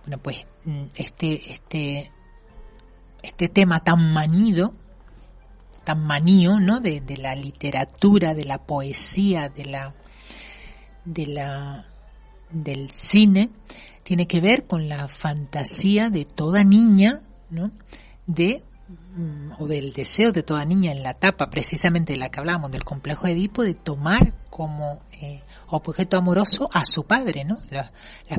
Bueno, 0.05 0.19
pues 0.21 0.45
mm, 0.65 0.83
este, 0.95 1.51
este, 1.51 2.11
este 3.21 3.49
tema 3.49 3.79
tan 3.81 4.13
manido, 4.13 4.73
tan 5.83 6.05
manío, 6.05 6.59
¿no? 6.59 6.79
De, 6.79 7.01
de, 7.01 7.17
la 7.17 7.35
literatura, 7.35 8.33
de 8.33 8.45
la 8.45 8.59
poesía, 8.59 9.49
de 9.49 9.65
la, 9.65 9.93
de 11.03 11.27
la, 11.27 11.85
del 12.49 12.91
cine, 12.91 13.49
tiene 14.03 14.27
que 14.27 14.39
ver 14.39 14.65
con 14.65 14.87
la 14.87 15.07
fantasía 15.07 16.09
de 16.09 16.25
toda 16.25 16.63
niña, 16.63 17.21
¿no? 17.49 17.71
De 18.27 18.63
o 19.59 19.67
del 19.67 19.93
deseo 19.93 20.31
de 20.31 20.41
toda 20.41 20.65
niña 20.65 20.91
en 20.91 21.03
la 21.03 21.11
etapa 21.11 21.49
precisamente 21.49 22.13
de 22.13 22.19
la 22.19 22.29
que 22.29 22.39
hablamos 22.39 22.71
del 22.71 22.83
complejo 22.83 23.27
de 23.27 23.33
Edipo 23.33 23.63
de 23.63 23.75
tomar 23.75 24.33
como 24.49 25.01
eh, 25.21 25.41
objeto 25.67 26.17
amoroso 26.17 26.69
a 26.73 26.85
su 26.85 27.05
padre, 27.05 27.43
¿no? 27.43 27.59
Las, 27.69 27.91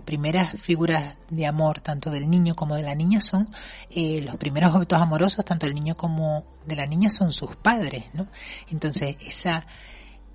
primeras 0.05 0.61
figuras 0.61 1.17
de 1.31 1.47
amor 1.47 1.81
tanto 1.81 2.11
del 2.11 2.29
niño 2.29 2.55
como 2.55 2.75
de 2.75 2.83
la 2.83 2.95
niña 2.95 3.21
son 3.21 3.49
eh, 3.91 4.21
los 4.25 4.37
primeros 4.37 4.75
objetos 4.75 5.01
amorosos 5.01 5.45
tanto 5.45 5.67
del 5.67 5.75
niño 5.75 5.97
como 5.97 6.45
de 6.67 6.77
la 6.77 6.87
niña 6.87 7.11
son 7.11 7.33
sus 7.33 7.55
padres, 7.57 8.07
¿no? 8.13 8.27
Entonces 8.71 9.17
esa 9.21 9.67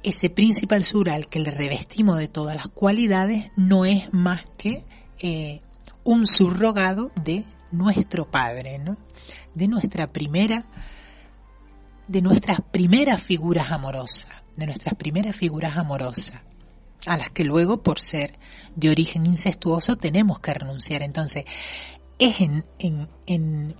ese 0.01 0.29
príncipe 0.29 0.75
al 0.75 0.85
sur 0.85 1.09
al 1.09 1.27
que 1.27 1.39
le 1.39 1.51
revestimos 1.51 2.17
de 2.17 2.29
todas 2.29 2.55
las 2.55 2.69
cualidades 2.69 3.51
no 3.57 3.83
es 3.83 4.13
más 4.13 4.43
que 4.57 4.85
eh, 5.19 5.61
un 6.05 6.25
subrogado 6.25 7.11
de 7.21 7.43
nuestro 7.71 8.29
padre, 8.29 8.79
¿no? 8.79 8.97
de 9.53 9.67
nuestra 9.67 10.11
primera, 10.11 10.65
de 12.07 12.21
nuestras 12.21 12.61
primeras 12.71 13.21
figuras 13.21 13.71
amorosas, 13.71 14.31
de 14.55 14.65
nuestras 14.65 14.95
primeras 14.95 15.35
figuras 15.35 15.77
amorosas, 15.77 16.41
a 17.05 17.17
las 17.17 17.29
que 17.29 17.43
luego, 17.43 17.81
por 17.81 17.99
ser 17.99 18.37
de 18.75 18.89
origen 18.89 19.25
incestuoso, 19.25 19.95
tenemos 19.95 20.39
que 20.39 20.53
renunciar. 20.53 21.01
Entonces, 21.01 21.45
es 22.17 22.41
en, 22.41 22.65
en, 22.77 23.07
en, 23.25 23.75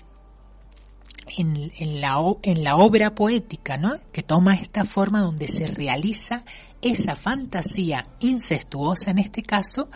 en, 1.38 2.02
la, 2.02 2.18
en 2.44 2.64
la 2.64 2.78
obra 2.78 3.16
poética, 3.16 3.78
¿no? 3.78 3.94
Que 4.12 4.24
toma 4.24 4.56
esta 4.56 4.86
forma 4.86 5.20
donde 5.20 5.48
se 5.48 5.68
realiza 5.68 6.46
esa 6.82 7.18
fantasía 7.18 8.08
incestuosa, 8.22 9.12
en 9.12 9.20
este 9.20 9.44
caso, 9.44 9.90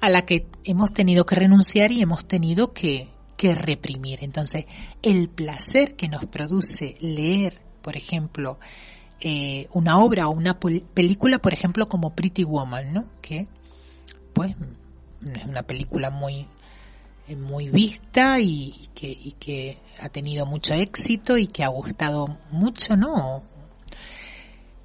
a 0.00 0.08
la 0.08 0.24
que 0.24 0.46
hemos 0.64 0.92
tenido 0.92 1.26
que 1.26 1.34
renunciar 1.34 1.90
y 1.90 2.00
hemos 2.00 2.26
tenido 2.28 2.72
que, 2.72 3.08
que 3.38 3.54
reprimir. 3.54 4.18
Entonces, 4.22 4.66
el 5.00 5.30
placer 5.30 5.94
que 5.94 6.08
nos 6.08 6.26
produce 6.26 6.98
leer, 7.00 7.62
por 7.80 7.96
ejemplo, 7.96 8.58
eh, 9.20 9.68
una 9.72 9.98
obra 9.98 10.28
o 10.28 10.32
una 10.32 10.58
película, 10.60 11.38
por 11.38 11.54
ejemplo, 11.54 11.88
como 11.88 12.14
Pretty 12.14 12.44
Woman, 12.44 12.92
¿no? 12.92 13.04
Que, 13.22 13.46
pues, 14.34 14.54
es 15.34 15.46
una 15.46 15.62
película 15.62 16.10
muy 16.10 16.46
eh, 17.28 17.36
muy 17.36 17.68
vista 17.68 18.40
y, 18.40 18.88
que, 18.94 19.16
que 19.38 19.78
ha 20.00 20.08
tenido 20.08 20.46
mucho 20.46 20.74
éxito 20.74 21.38
y 21.38 21.46
que 21.46 21.62
ha 21.62 21.68
gustado 21.68 22.38
mucho, 22.50 22.96
¿no? 22.96 23.42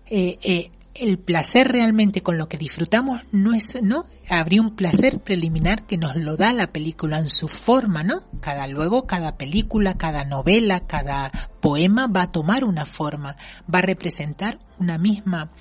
Eh, 0.07 0.69
el 0.95 1.17
placer 1.17 1.71
realmente 1.71 2.21
con 2.21 2.37
lo 2.37 2.47
que 2.47 2.57
disfrutamos 2.57 3.21
no 3.31 3.53
es, 3.53 3.81
¿no? 3.81 4.05
Habría 4.29 4.61
un 4.61 4.75
placer 4.75 5.19
preliminar 5.19 5.85
que 5.85 5.97
nos 5.97 6.15
lo 6.15 6.37
da 6.37 6.53
la 6.53 6.71
película 6.71 7.17
en 7.17 7.27
su 7.27 7.47
forma, 7.47 8.03
¿no? 8.03 8.21
Cada 8.41 8.67
luego, 8.67 9.07
cada 9.07 9.37
película, 9.37 9.97
cada 9.97 10.23
novela, 10.23 10.81
cada 10.81 11.31
poema 11.61 12.07
va 12.07 12.23
a 12.23 12.31
tomar 12.31 12.63
una 12.63 12.85
forma, 12.85 13.35
va 13.73 13.79
a 13.79 13.83
representar 13.83 14.59
una 14.79 14.97
misma, 14.97 15.51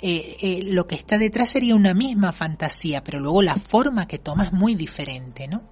eh, 0.00 0.36
eh, 0.40 0.62
lo 0.72 0.86
que 0.86 0.94
está 0.94 1.18
detrás 1.18 1.50
sería 1.50 1.74
una 1.74 1.92
misma 1.92 2.32
fantasía, 2.32 3.02
pero 3.02 3.18
luego 3.18 3.42
la 3.42 3.56
forma 3.56 4.06
que 4.06 4.18
toma 4.18 4.44
es 4.44 4.52
muy 4.52 4.74
diferente, 4.74 5.48
¿no? 5.48 5.64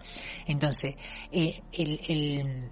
Entonces, 0.47 0.97
eh, 1.31 1.63
el, 1.73 2.01
el 2.09 2.71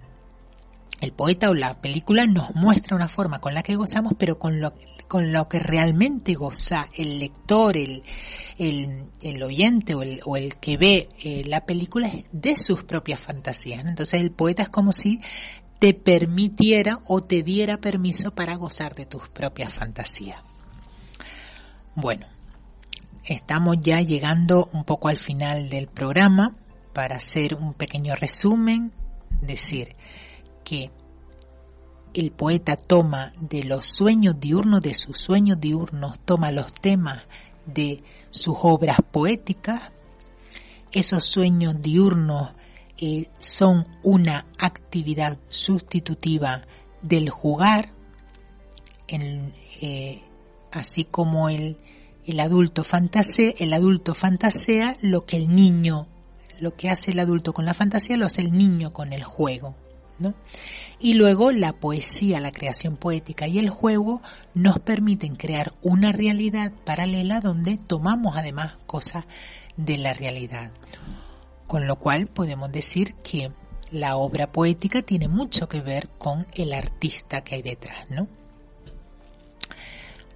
el 0.99 1.11
poeta 1.13 1.49
o 1.49 1.53
la 1.53 1.79
película 1.79 2.25
nos 2.25 2.55
muestra 2.55 2.95
una 2.95 3.07
forma 3.07 3.39
con 3.39 3.53
la 3.53 3.63
que 3.63 3.75
gozamos, 3.75 4.13
pero 4.17 4.39
con 4.39 4.59
lo, 4.59 4.73
con 5.07 5.31
lo 5.31 5.47
que 5.47 5.59
realmente 5.59 6.33
goza 6.33 6.89
el 6.95 7.19
lector, 7.19 7.77
el, 7.77 8.03
el, 8.57 9.43
oyente 9.43 9.93
o 9.93 10.01
el, 10.01 10.21
o 10.25 10.37
el, 10.37 10.55
que 10.57 10.77
ve 10.77 11.09
eh, 11.23 11.43
la 11.45 11.65
película 11.65 12.07
es 12.07 12.25
de 12.31 12.55
sus 12.55 12.83
propias 12.83 13.19
fantasías. 13.19 13.85
Entonces 13.85 14.21
el 14.21 14.31
poeta 14.31 14.63
es 14.63 14.69
como 14.69 14.91
si 14.91 15.21
te 15.79 15.93
permitiera 15.93 16.99
o 17.05 17.21
te 17.21 17.43
diera 17.43 17.77
permiso 17.77 18.31
para 18.31 18.55
gozar 18.55 18.95
de 18.95 19.05
tus 19.05 19.29
propias 19.29 19.73
fantasías. 19.73 20.41
Bueno, 21.93 22.25
estamos 23.23 23.77
ya 23.81 24.01
llegando 24.01 24.69
un 24.73 24.83
poco 24.83 25.09
al 25.09 25.17
final 25.17 25.69
del 25.69 25.87
programa 25.87 26.55
para 26.93 27.17
hacer 27.17 27.53
un 27.53 27.73
pequeño 27.75 28.15
resumen, 28.15 28.91
decir, 29.41 29.95
que 30.67 30.91
el 32.13 32.31
poeta 32.31 32.75
toma 32.75 33.31
de 33.39 33.63
los 33.63 33.85
sueños 33.85 34.37
diurnos, 34.37 34.81
de 34.81 34.93
sus 34.93 35.17
sueños 35.17 35.61
diurnos, 35.61 36.19
toma 36.19 36.51
los 36.51 36.73
temas 36.73 37.23
de 37.65 38.03
sus 38.31 38.57
obras 38.63 38.97
poéticas. 39.09 39.93
Esos 40.91 41.23
sueños 41.23 41.79
diurnos 41.79 42.49
eh, 42.97 43.29
son 43.39 43.85
una 44.03 44.45
actividad 44.59 45.37
sustitutiva 45.47 46.63
del 47.01 47.29
jugar, 47.29 47.93
eh, 49.07 50.21
así 50.73 51.05
como 51.05 51.47
el, 51.47 51.77
el 52.25 52.41
adulto 52.41 52.83
fantasea, 52.83 53.53
el 53.57 53.71
adulto 53.71 54.13
fantasea 54.13 54.97
lo 55.01 55.25
que 55.25 55.37
el 55.37 55.47
niño, 55.47 56.07
lo 56.59 56.75
que 56.75 56.89
hace 56.89 57.11
el 57.11 57.19
adulto 57.19 57.53
con 57.53 57.63
la 57.63 57.73
fantasía 57.73 58.17
lo 58.17 58.25
hace 58.25 58.41
el 58.41 58.51
niño 58.51 58.91
con 58.91 59.13
el 59.13 59.23
juego. 59.23 59.86
Y 60.99 61.13
luego 61.13 61.51
la 61.51 61.73
poesía, 61.73 62.39
la 62.39 62.51
creación 62.51 62.97
poética 62.97 63.47
y 63.47 63.59
el 63.59 63.69
juego 63.69 64.21
nos 64.53 64.79
permiten 64.79 65.35
crear 65.35 65.73
una 65.81 66.11
realidad 66.11 66.71
paralela 66.85 67.39
donde 67.39 67.77
tomamos 67.77 68.35
además 68.35 68.77
cosas 68.87 69.25
de 69.75 69.97
la 69.97 70.13
realidad. 70.13 70.71
Con 71.67 71.87
lo 71.87 71.97
cual 71.97 72.27
podemos 72.27 72.71
decir 72.71 73.13
que 73.15 73.51
la 73.91 74.17
obra 74.17 74.51
poética 74.51 75.01
tiene 75.01 75.27
mucho 75.27 75.69
que 75.69 75.81
ver 75.81 76.09
con 76.17 76.47
el 76.53 76.73
artista 76.73 77.41
que 77.41 77.55
hay 77.55 77.61
detrás, 77.61 78.09
¿no? 78.09 78.27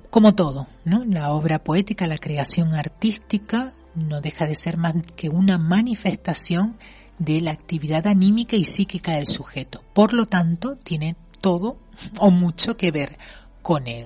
Como 0.09 0.35
todo, 0.35 0.67
¿no? 0.83 1.03
La 1.05 1.31
obra 1.31 1.63
poética, 1.63 2.05
la 2.05 2.17
creación 2.17 2.73
artística 2.73 3.71
no 3.95 4.21
deja 4.21 4.45
de 4.45 4.55
ser 4.55 4.77
más 4.77 4.93
que 5.15 5.29
una 5.29 5.57
manifestación 5.57 6.77
de 7.21 7.39
la 7.39 7.51
actividad 7.51 8.07
anímica 8.07 8.55
y 8.55 8.65
psíquica 8.65 9.11
del 9.11 9.27
sujeto. 9.27 9.83
Por 9.93 10.11
lo 10.11 10.25
tanto, 10.25 10.75
tiene 10.77 11.15
todo 11.39 11.77
o 12.17 12.31
mucho 12.31 12.77
que 12.77 12.89
ver 12.89 13.19
con 13.61 13.85
él, 13.85 14.05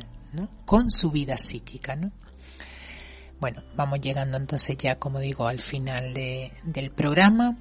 con 0.65 0.91
su 0.91 1.11
vida 1.11 1.37
psíquica. 1.37 1.95
¿no? 1.95 2.11
Bueno, 3.39 3.63
vamos 3.73 4.01
llegando 4.01 4.35
entonces 4.35 4.75
ya, 4.77 4.99
como 4.99 5.19
digo, 5.19 5.47
al 5.47 5.61
final 5.61 6.13
de, 6.13 6.51
del 6.65 6.91
programa. 6.91 7.57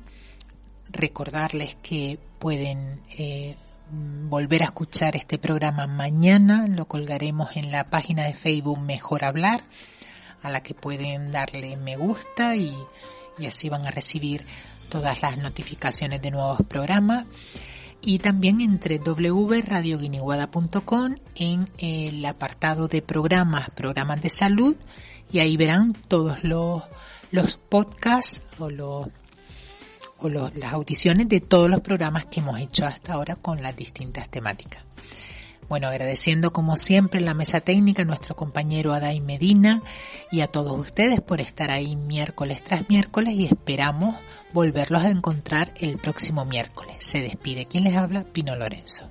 Recordarles 0.91 1.77
que 1.77 2.19
pueden 2.41 3.01
eh, 3.17 3.55
volver 4.29 4.63
a 4.63 4.67
escuchar 4.67 5.15
este 5.15 5.39
programa 5.39 5.87
mañana, 5.87 6.67
lo 6.67 6.87
colgaremos 6.87 7.57
en 7.57 7.71
la 7.71 7.91
página 7.91 8.25
de 8.25 8.33
Facebook 8.33 8.81
Mejor 8.81 9.25
Hablar, 9.25 9.63
a 10.43 10.51
la 10.51 10.65
que 10.65 10.75
pueden 10.75 11.31
darle 11.31 11.77
me 11.77 11.97
gusta 11.97 12.57
y 12.57 12.75
así 13.47 13.69
van 13.69 13.87
a 13.87 13.93
recibir 13.93 14.45
todas 14.89 15.23
las 15.23 15.39
notificaciones 15.39 16.21
de 16.23 16.31
nuevos 16.31 16.61
programas 16.69 17.27
y 18.01 18.19
también 18.19 18.61
entre 18.61 18.99
www.radioguiniguada.com 18.99 21.17
en 21.35 21.69
el 21.79 22.25
apartado 22.27 22.87
de 22.89 23.03
programas, 23.03 23.71
programas 23.71 24.21
de 24.23 24.29
salud 24.29 24.77
y 25.33 25.39
ahí 25.39 25.57
verán 25.57 25.95
todos 25.95 26.45
los, 26.45 26.83
los 27.31 27.57
podcasts 27.57 28.43
o, 28.59 28.69
los, 28.71 29.09
o 30.19 30.29
las 30.29 30.73
audiciones 30.73 31.29
de 31.29 31.41
todos 31.41 31.71
los 31.71 31.81
programas 31.81 32.27
que 32.27 32.41
hemos 32.41 32.61
hecho 32.61 32.85
hasta 32.87 33.15
ahora 33.15 33.37
con 33.37 33.63
las 33.63 33.75
distintas 33.75 34.29
temáticas. 34.29 34.85
Bueno, 35.69 35.89
agradeciendo 35.89 36.53
como 36.53 36.77
siempre 36.77 37.21
la 37.21 37.35
mesa 37.35 37.61
técnica 37.61 38.03
a 38.03 38.05
nuestro 38.05 38.37
compañero 38.37 38.93
Adai 38.93 39.21
Medina 39.21 39.83
y 40.31 40.41
a 40.41 40.47
todos 40.47 40.79
ustedes 40.79 41.21
por 41.21 41.41
estar 41.41 41.71
ahí 41.71 41.97
miércoles 41.97 42.63
tras 42.63 42.89
miércoles 42.89 43.35
y 43.35 43.47
esperamos 43.47 44.17
volverlos 44.53 45.03
a 45.03 45.11
encontrar 45.11 45.73
el 45.79 45.99
próximo 45.99 46.45
miércoles. 46.45 46.97
Se 47.01 47.21
despide 47.21 47.67
quien 47.67 47.85
les 47.85 47.97
habla, 47.97 48.25
Pino 48.25 48.55
Lorenzo. 48.57 49.11